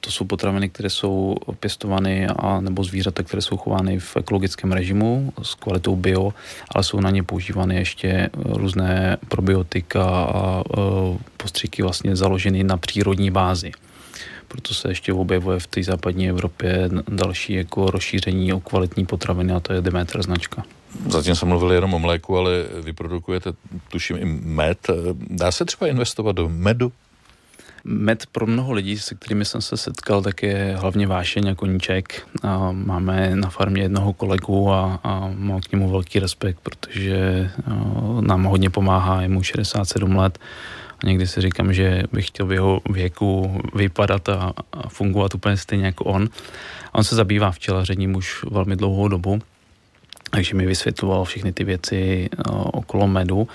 to 0.00 0.10
jsou 0.10 0.24
potraviny, 0.24 0.68
které 0.68 0.90
jsou 0.90 1.36
pěstovány 1.60 2.26
a 2.26 2.60
nebo 2.60 2.84
zvířata, 2.84 3.22
které 3.22 3.42
jsou 3.42 3.56
chovány 3.56 3.98
v 3.98 4.16
ekologickém 4.16 4.72
režimu 4.72 5.32
s 5.42 5.54
kvalitou 5.54 5.96
bio, 5.96 6.34
ale 6.74 6.84
jsou 6.84 7.00
na 7.00 7.10
ně 7.10 7.22
používány 7.22 7.76
ještě 7.76 8.30
různé 8.34 9.16
probiotika 9.28 10.04
a 10.04 10.62
postřiky 11.36 11.82
vlastně 11.82 12.16
založeny 12.16 12.64
na 12.64 12.76
přírodní 12.76 13.30
bázi. 13.30 13.72
Proto 14.48 14.74
se 14.74 14.88
ještě 14.88 15.12
objevuje 15.12 15.58
v 15.60 15.66
té 15.66 15.82
západní 15.82 16.28
Evropě 16.28 16.90
další 17.08 17.52
jako 17.52 17.90
rozšíření 17.90 18.52
o 18.52 18.60
kvalitní 18.60 19.06
potraviny 19.06 19.52
a 19.52 19.60
to 19.60 19.72
je 19.72 19.80
Demeter 19.80 20.22
značka. 20.22 20.64
Zatím 21.08 21.34
jsem 21.34 21.48
mluvil 21.48 21.72
jenom 21.72 21.94
o 21.94 21.98
mléku, 21.98 22.36
ale 22.36 22.50
vy 22.82 22.92
produkujete, 22.92 23.52
tuším, 23.88 24.16
i 24.16 24.24
med. 24.24 24.78
Dá 25.30 25.52
se 25.52 25.64
třeba 25.64 25.88
investovat 25.88 26.36
do 26.36 26.48
medu? 26.48 26.92
Med 27.84 28.26
pro 28.32 28.46
mnoho 28.46 28.72
lidí, 28.72 28.98
se 28.98 29.14
kterými 29.14 29.44
jsem 29.44 29.60
se 29.60 29.76
setkal, 29.76 30.22
tak 30.22 30.42
je 30.42 30.76
hlavně 30.80 31.06
vášeň 31.06 31.48
a 31.48 31.54
koníček. 31.54 32.26
A 32.42 32.72
máme 32.72 33.36
na 33.36 33.50
farmě 33.50 33.82
jednoho 33.82 34.12
kolegu 34.12 34.70
a, 34.70 35.00
a 35.04 35.30
mám 35.34 35.60
k 35.60 35.72
němu 35.72 35.90
velký 35.90 36.18
respekt, 36.18 36.58
protože 36.62 37.50
nám 38.20 38.44
hodně 38.44 38.70
pomáhá, 38.70 39.22
je 39.22 39.28
mu 39.28 39.42
67 39.42 40.16
let 40.16 40.38
a 41.04 41.06
někdy 41.06 41.26
si 41.26 41.40
říkám, 41.40 41.72
že 41.72 42.02
bych 42.12 42.26
chtěl 42.26 42.46
v 42.46 42.52
jeho 42.52 42.80
věku 42.90 43.60
vypadat 43.74 44.28
a, 44.28 44.52
a 44.72 44.88
fungovat 44.88 45.34
úplně 45.34 45.56
stejně 45.56 45.86
jako 45.86 46.04
on. 46.04 46.28
A 46.92 46.94
on 46.94 47.04
se 47.04 47.14
zabývá 47.14 47.50
včelařením 47.50 48.16
už 48.16 48.44
velmi 48.50 48.76
dlouhou 48.76 49.08
dobu, 49.08 49.38
takže 50.30 50.54
mi 50.54 50.66
vysvětloval 50.66 51.24
všechny 51.24 51.52
ty 51.52 51.64
věci 51.64 52.28
okolo 52.72 53.06
medu 53.06 53.48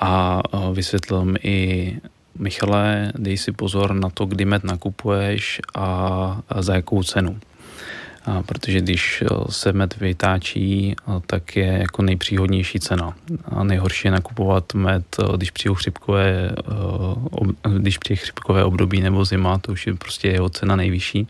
a 0.00 0.42
vysvětlil 0.72 1.24
mi 1.24 1.38
i 1.42 1.96
Michale, 2.38 3.12
dej 3.18 3.38
si 3.38 3.52
pozor 3.52 3.94
na 3.94 4.10
to, 4.10 4.26
kdy 4.26 4.44
med 4.44 4.64
nakupuješ 4.64 5.60
a, 5.74 6.40
za 6.60 6.74
jakou 6.74 7.02
cenu. 7.02 7.38
A 8.24 8.42
protože 8.42 8.80
když 8.80 9.24
se 9.48 9.72
med 9.72 9.96
vytáčí, 9.96 10.96
tak 11.26 11.56
je 11.56 11.66
jako 11.66 12.02
nejpříhodnější 12.02 12.80
cena. 12.80 13.14
A 13.44 13.64
nejhorší 13.64 14.08
je 14.08 14.12
nakupovat 14.12 14.74
med, 14.74 15.04
když 15.36 15.50
přijde 15.50 15.74
chřipkové, 15.74 16.50
když 17.78 17.98
přijde 17.98 18.16
chřipkové 18.16 18.64
období 18.64 19.00
nebo 19.00 19.24
zima, 19.24 19.58
to 19.58 19.72
už 19.72 19.86
je 19.86 19.94
prostě 19.94 20.28
jeho 20.28 20.48
cena 20.48 20.76
nejvyšší 20.76 21.26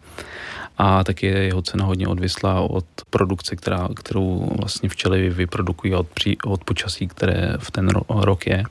a 0.79 1.05
taky 1.05 1.27
je 1.27 1.39
jeho 1.43 1.63
cena 1.63 1.85
hodně 1.85 2.09
odvislá 2.09 2.61
od 2.61 2.85
produkce, 3.11 3.57
která, 3.57 3.89
kterou 3.97 4.51
vlastně 4.59 4.89
včely 4.89 5.31
vyprodukují 5.31 5.95
od, 5.95 6.09
při, 6.09 6.37
od 6.45 6.65
počasí, 6.65 7.09
které 7.09 7.53
v 7.59 7.71
ten 7.71 7.89
ro, 7.89 8.03
rok 8.09 8.47
je. 8.47 8.65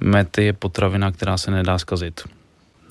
Met 0.00 0.38
je 0.38 0.52
potravina, 0.52 1.12
která 1.12 1.38
se 1.38 1.50
nedá 1.50 1.78
zkazit. 1.78 2.20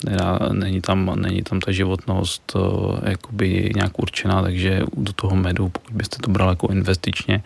Nedá, 0.04 0.38
není, 0.52 0.80
tam, 0.80 1.12
není 1.16 1.42
tam 1.42 1.60
ta 1.60 1.72
životnost 1.72 2.52
uh, 2.54 2.98
jakoby 3.02 3.70
nějak 3.74 3.98
určená, 3.98 4.42
takže 4.42 4.82
do 4.96 5.12
toho 5.12 5.36
medu, 5.36 5.68
pokud 5.68 5.94
byste 5.94 6.16
to 6.20 6.30
brali 6.30 6.52
jako 6.52 6.68
investičně, 6.68 7.42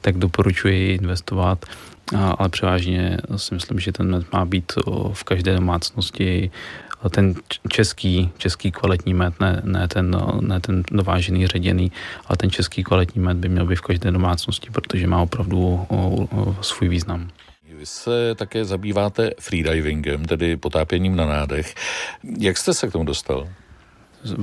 tak 0.00 0.18
doporučuji 0.18 0.94
investovat 0.94 1.66
ale 2.38 2.48
převážně 2.48 3.18
si 3.36 3.54
myslím, 3.54 3.80
že 3.80 3.92
ten 3.92 4.10
med 4.10 4.32
má 4.32 4.44
být 4.44 4.72
v 5.12 5.24
každé 5.24 5.54
domácnosti 5.54 6.50
ten 7.10 7.34
český, 7.68 8.30
český 8.38 8.70
kvalitní 8.70 9.14
med, 9.14 9.40
ne, 9.40 9.62
ne, 9.64 9.88
ten, 9.88 10.16
ne 10.40 10.60
ten 10.60 10.82
dovážený, 10.90 11.46
ředěný, 11.46 11.92
ale 12.26 12.36
ten 12.36 12.50
český 12.50 12.84
kvalitní 12.84 13.22
med 13.22 13.36
by 13.36 13.48
měl 13.48 13.66
být 13.66 13.76
v 13.76 13.80
každé 13.80 14.10
domácnosti, 14.10 14.70
protože 14.70 15.06
má 15.06 15.22
opravdu 15.22 15.86
svůj 16.60 16.88
význam. 16.88 17.28
Vy 17.82 17.86
se 17.86 18.34
také 18.34 18.64
zabýváte 18.64 19.30
freedivingem, 19.40 20.24
tedy 20.24 20.56
potápěním 20.56 21.16
na 21.16 21.26
nádech. 21.26 21.74
Jak 22.38 22.58
jste 22.58 22.74
se 22.74 22.88
k 22.88 22.92
tomu 22.92 23.04
dostal? 23.04 23.48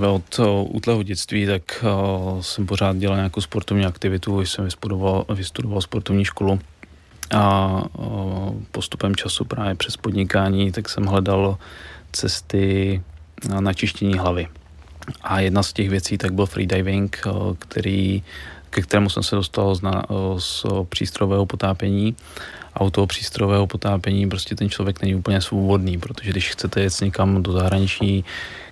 Od 0.08 0.39
útleho 0.63 1.04
dětství 1.04 1.45
tak 1.45 1.62
uh, 1.84 2.41
jsem 2.41 2.65
pořád 2.65 2.97
dělal 2.97 3.17
nějakou 3.17 3.41
sportovní 3.41 3.86
aktivitu, 3.86 4.41
jsem 4.41 4.65
vystudoval, 4.65 5.25
vystudoval 5.34 5.82
sportovní 5.82 6.25
školu 6.25 6.60
a 7.32 7.67
uh, 7.97 8.54
postupem 8.71 9.15
času 9.15 9.45
právě 9.45 9.75
přes 9.75 9.97
podnikání 9.97 10.71
tak 10.71 10.89
jsem 10.89 11.06
hledal 11.06 11.58
cesty 12.12 13.02
na 13.60 13.73
čištění 13.73 14.17
hlavy. 14.17 14.47
A 15.21 15.39
jedna 15.39 15.63
z 15.63 15.73
těch 15.73 15.89
věcí 15.89 16.17
tak 16.17 16.34
byl 16.34 16.45
freediving, 16.45 17.21
eh, 17.25 17.32
který, 17.60 18.23
ke 18.69 18.82
kterému 18.82 19.10
jsem 19.10 19.23
se 19.23 19.36
dostal 19.36 19.75
z, 19.75 19.82
na, 19.82 20.04
eh, 20.10 20.13
z 20.38 20.65
přístrojového 20.89 21.45
potápění. 21.45 22.15
A 22.73 22.84
u 22.84 22.89
toho 22.89 23.08
přístrojového 23.08 23.67
potápění 23.67 24.29
prostě 24.29 24.55
ten 24.55 24.69
člověk 24.69 25.01
není 25.01 25.15
úplně 25.15 25.41
svobodný, 25.41 25.97
protože 25.97 26.29
když 26.29 26.49
chcete 26.51 26.82
jet 26.82 27.01
někam 27.01 27.43
do 27.43 27.51
zahraničí, 27.51 28.25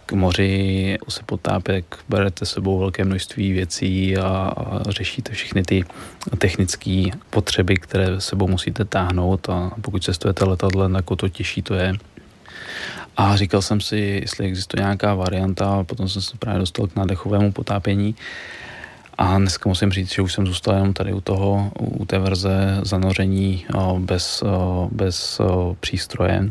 k 0.05 0.13
moři 0.13 0.97
se 1.09 1.23
potápět, 1.25 1.85
berete 2.09 2.45
sebou 2.45 2.79
velké 2.79 3.05
množství 3.05 3.51
věcí 3.51 4.17
a, 4.17 4.27
a 4.57 4.91
řešíte 4.91 5.33
všechny 5.33 5.63
ty 5.63 5.83
technické 6.37 7.03
potřeby, 7.29 7.75
které 7.75 8.21
sebou 8.21 8.47
musíte 8.47 8.85
táhnout 8.85 9.49
a 9.49 9.71
pokud 9.81 10.03
cestujete 10.03 10.45
letadlem, 10.45 10.95
jako 10.95 11.15
to 11.15 11.29
těžší 11.29 11.61
to 11.61 11.73
je. 11.73 11.93
A 13.17 13.35
říkal 13.35 13.61
jsem 13.61 13.81
si, 13.81 13.97
jestli 13.97 14.45
existuje 14.45 14.81
nějaká 14.83 15.15
varianta, 15.15 15.79
a 15.79 15.83
potom 15.83 16.09
jsem 16.09 16.21
se 16.21 16.37
právě 16.37 16.59
dostal 16.59 16.87
k 16.87 16.95
nádechovému 16.95 17.51
potápění. 17.51 18.15
A 19.17 19.37
dneska 19.37 19.69
musím 19.69 19.91
říct, 19.91 20.13
že 20.13 20.21
už 20.21 20.33
jsem 20.33 20.47
zůstal 20.47 20.73
jenom 20.73 20.93
tady 20.93 21.13
u 21.13 21.21
toho, 21.21 21.71
u 21.79 22.05
té 22.05 22.19
verze 22.19 22.79
zanoření 22.81 23.65
bez, 23.97 24.43
bez 24.91 25.41
přístroje, 25.79 26.49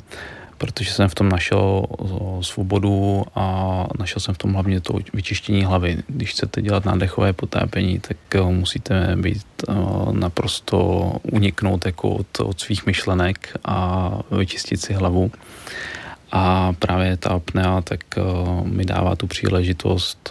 protože 0.58 0.92
jsem 0.92 1.08
v 1.08 1.14
tom 1.14 1.28
našel 1.28 1.86
svobodu 2.40 3.24
a 3.34 3.86
našel 3.98 4.20
jsem 4.20 4.34
v 4.34 4.38
tom 4.38 4.52
hlavně 4.52 4.80
to 4.80 4.98
vyčištění 5.14 5.64
hlavy. 5.64 6.02
Když 6.08 6.30
chcete 6.30 6.62
dělat 6.62 6.84
nádechové 6.84 7.32
potápění, 7.32 8.00
tak 8.00 8.16
musíte 8.50 9.16
být 9.16 9.46
naprosto 10.12 11.12
uniknout 11.22 11.86
jako 11.86 12.10
od, 12.10 12.40
od 12.40 12.60
svých 12.60 12.86
myšlenek 12.86 13.56
a 13.64 14.10
vyčistit 14.38 14.80
si 14.80 14.92
hlavu. 14.92 15.30
A 16.32 16.72
právě 16.72 17.16
ta 17.16 17.30
apnea 17.30 17.80
tak 17.80 18.00
mi 18.62 18.84
dává 18.84 19.16
tu 19.16 19.26
příležitost 19.26 20.30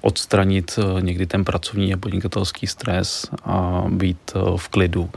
odstranit 0.00 0.78
někdy 1.00 1.26
ten 1.26 1.44
pracovní 1.44 1.94
a 1.94 1.96
podnikatelský 1.96 2.66
stres 2.66 3.26
a 3.44 3.84
být 3.88 4.32
v 4.56 4.68
klidu. 4.68 5.10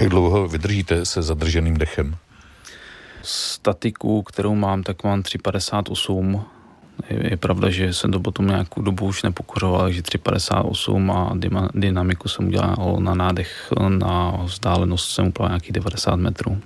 Jak 0.00 0.08
dlouho 0.08 0.48
vydržíte 0.48 1.06
se 1.06 1.22
zadrženým 1.22 1.76
dechem? 1.76 2.16
Statiku, 3.22 4.22
kterou 4.22 4.54
mám, 4.54 4.82
tak 4.82 5.04
mám 5.04 5.22
3,58. 5.22 6.42
Je, 7.10 7.36
pravda, 7.36 7.70
že 7.70 7.92
jsem 7.92 8.10
to 8.12 8.20
potom 8.20 8.46
nějakou 8.46 8.82
dobu 8.82 9.06
už 9.06 9.22
nepokořoval, 9.22 9.82
takže 9.82 10.02
3,58 10.02 11.12
a 11.12 11.32
dynamiku 11.74 12.28
jsem 12.28 12.46
udělal 12.46 12.96
na 12.98 13.14
nádech, 13.14 13.72
na 13.88 14.30
vzdálenost 14.44 15.10
jsem 15.10 15.26
udělal 15.26 15.48
nějakých 15.48 15.72
90 15.72 16.16
metrů. 16.16 16.60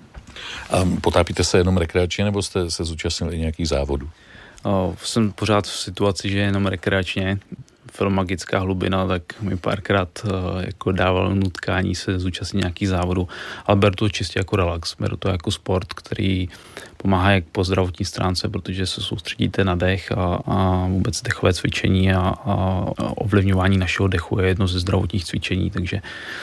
A 0.71 0.77
potápíte 1.01 1.45
se 1.45 1.59
jenom 1.59 1.77
rekreačně, 1.77 2.25
nebo 2.25 2.43
jste 2.43 2.71
se 2.71 2.85
zúčastnili 2.85 3.39
nějakých 3.39 3.69
závodů? 3.69 4.11
Jsem 5.05 5.33
pořád 5.33 5.67
v 5.67 5.79
situaci, 5.79 6.31
že 6.31 6.39
jenom 6.39 6.67
rekreačně. 6.67 7.39
Film 7.91 8.15
Magická 8.15 8.59
hlubina, 8.59 9.07
tak 9.07 9.23
mi 9.41 9.57
párkrát 9.57 10.27
jako 10.61 10.93
dával 10.93 11.35
nutkání 11.35 11.95
se 11.95 12.19
zúčastnit 12.19 12.61
nějakých 12.61 12.89
závodů, 12.89 13.29
ale 13.67 13.77
beru 13.77 13.95
to 13.95 14.09
čistě 14.09 14.41
jako 14.41 14.57
relax, 14.57 14.97
beru 15.01 15.17
to 15.17 15.29
jako 15.29 15.51
sport, 15.51 15.93
který 15.93 16.49
pomáhá 16.97 17.31
jak 17.31 17.45
po 17.45 17.65
zdravotní 17.65 18.05
stránce, 18.07 18.49
protože 18.49 18.87
se 18.87 19.01
soustředíte 19.01 19.65
na 19.65 19.75
dech 19.75 20.13
a, 20.13 20.39
a 20.47 20.87
vůbec 20.87 21.23
dechové 21.23 21.53
cvičení 21.53 22.13
a, 22.13 22.21
a 22.45 22.57
ovlivňování 22.99 23.79
našeho 23.79 24.09
dechu 24.09 24.41
je 24.41 24.49
jedno 24.49 24.69
ze 24.69 24.81
zdravotních 24.81 25.25
cvičení, 25.25 25.71
takže, 25.71 26.01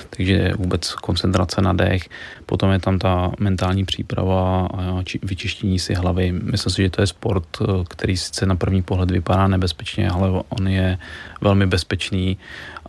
takže 0.10 0.52
vůbec 0.58 0.94
koncentrace 0.94 1.62
na 1.62 1.74
dech. 1.74 2.10
Potom 2.46 2.72
je 2.72 2.80
tam 2.80 3.00
ta 3.00 3.32
mentální 3.40 3.86
příprava 3.86 4.68
a 4.74 5.04
vyčištění 5.24 5.80
si 5.80 5.94
hlavy. 5.94 6.32
Myslím 6.32 6.74
si, 6.74 6.82
že 6.82 6.90
to 6.90 7.02
je 7.02 7.08
sport, 7.08 7.48
který 7.90 8.18
sice 8.18 8.46
na 8.46 8.56
první 8.56 8.82
pohled 8.82 9.12
vypadá 9.12 9.48
nebezpečně, 9.48 10.10
ale 10.10 10.44
on 10.50 10.68
je 10.68 10.98
velmi 11.42 11.66
bezpečný 11.66 12.38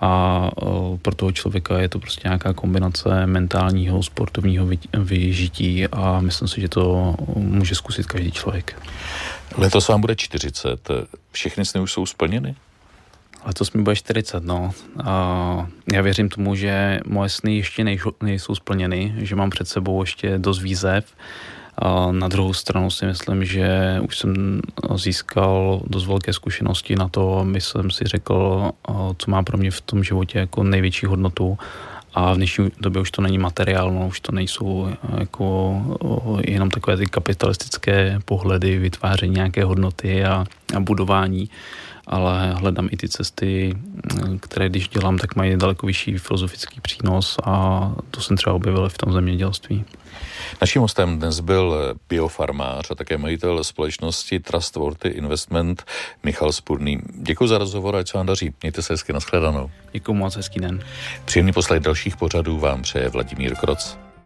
a 0.01 0.51
pro 1.03 1.15
toho 1.15 1.33
člověka 1.33 1.79
je 1.79 1.89
to 1.89 1.99
prostě 1.99 2.29
nějaká 2.29 2.53
kombinace 2.53 3.27
mentálního, 3.27 4.03
sportovního 4.03 4.69
vyžití 4.99 5.87
a 5.87 6.21
myslím 6.21 6.49
si, 6.49 6.61
že 6.61 6.69
to 6.69 7.15
může 7.37 7.75
zkusit 7.75 8.07
každý 8.07 8.33
člověk. 8.33 8.83
Letos 9.57 9.89
vám 9.89 10.01
bude 10.01 10.17
40. 10.17 10.89
Všechny 11.33 11.65
sny 11.65 11.81
už 11.81 11.93
jsou 11.93 12.07
splněny? 12.07 12.55
Letos 13.45 13.73
mi 13.73 13.83
bude 13.83 13.97
40, 13.97 14.45
no. 14.45 14.71
A 15.05 15.67
já 15.93 16.03
věřím 16.03 16.29
tomu, 16.29 16.55
že 16.55 17.01
moje 17.07 17.29
sny 17.29 17.57
ještě 17.57 17.85
nejsou, 17.85 18.13
nejsou 18.23 18.55
splněny, 18.55 19.15
že 19.19 19.37
mám 19.37 19.51
před 19.51 19.69
sebou 19.69 20.03
ještě 20.03 20.39
dost 20.39 20.63
výzev. 20.63 21.05
A 21.79 22.12
na 22.12 22.29
druhou 22.29 22.53
stranu 22.53 22.91
si 22.91 23.07
myslím, 23.07 23.45
že 23.45 23.99
už 24.03 24.19
jsem 24.19 24.61
získal 24.95 25.81
dost 25.87 26.07
velké 26.07 26.33
zkušenosti 26.33 26.97
na 26.97 27.09
to, 27.09 27.38
aby 27.38 27.61
jsem 27.61 27.91
si 27.91 28.05
řekl, 28.05 28.71
co 29.19 29.31
má 29.31 29.43
pro 29.43 29.59
mě 29.59 29.71
v 29.71 29.81
tom 29.81 30.05
životě 30.05 30.38
jako 30.38 30.62
největší 30.62 31.07
hodnotu. 31.07 31.59
A 32.14 32.33
v 32.33 32.37
dnešní 32.37 32.71
době 32.81 33.03
už 33.03 33.11
to 33.11 33.23
není 33.23 33.38
materiál, 33.38 33.93
no, 33.93 34.07
už 34.07 34.21
to 34.21 34.33
nejsou 34.33 34.88
jako 35.19 35.77
jenom 36.45 36.71
takové 36.71 36.97
ty 36.97 37.07
kapitalistické 37.07 38.21
pohledy, 38.25 38.79
vytváření 38.79 39.35
nějaké 39.35 39.64
hodnoty 39.64 40.25
a, 40.25 40.45
a 40.77 40.81
budování, 40.81 41.51
ale 42.09 42.55
hledám 42.55 42.88
i 42.90 42.97
ty 42.97 43.09
cesty, 43.09 43.75
které 44.40 44.68
když 44.68 44.88
dělám, 44.88 45.18
tak 45.18 45.37
mají 45.37 45.57
daleko 45.57 45.87
vyšší 45.87 46.18
filozofický 46.18 46.81
přínos 46.81 47.37
a 47.44 47.92
to 48.11 48.21
jsem 48.21 48.37
třeba 48.37 48.57
objevil 48.57 48.88
v 48.88 48.99
tom 48.99 49.12
zemědělství. 49.12 49.85
Naším 50.61 50.83
hostem 50.83 51.18
dnes 51.18 51.40
byl 51.40 51.94
biofarmář 52.09 52.90
a 52.90 52.94
také 52.94 53.18
majitel 53.18 53.64
společnosti 53.64 54.40
Trustworthy 54.40 55.09
Investment 55.09 55.85
Michal 56.23 56.53
Spurný. 56.53 56.99
Děkuji 57.14 57.47
za 57.47 57.59
rozhovor 57.59 57.97
a 57.97 58.05
co 58.05 58.18
vám 58.18 58.27
daří. 58.27 58.55
Mějte 58.62 58.83
se 58.83 58.92
hezky, 58.92 59.12
nashledanou. 59.12 59.71
Děkuji 59.92 60.14
moc, 60.14 60.37
hezký 60.37 60.61
den. 60.61 60.81
Příjemný 61.25 61.53
poslech 61.53 61.81
dalších 61.81 62.16
pořadů 62.16 62.59
vám 62.59 62.83
přeje 62.83 63.09
Vladimír 63.09 63.55
Kroc. 63.55 64.08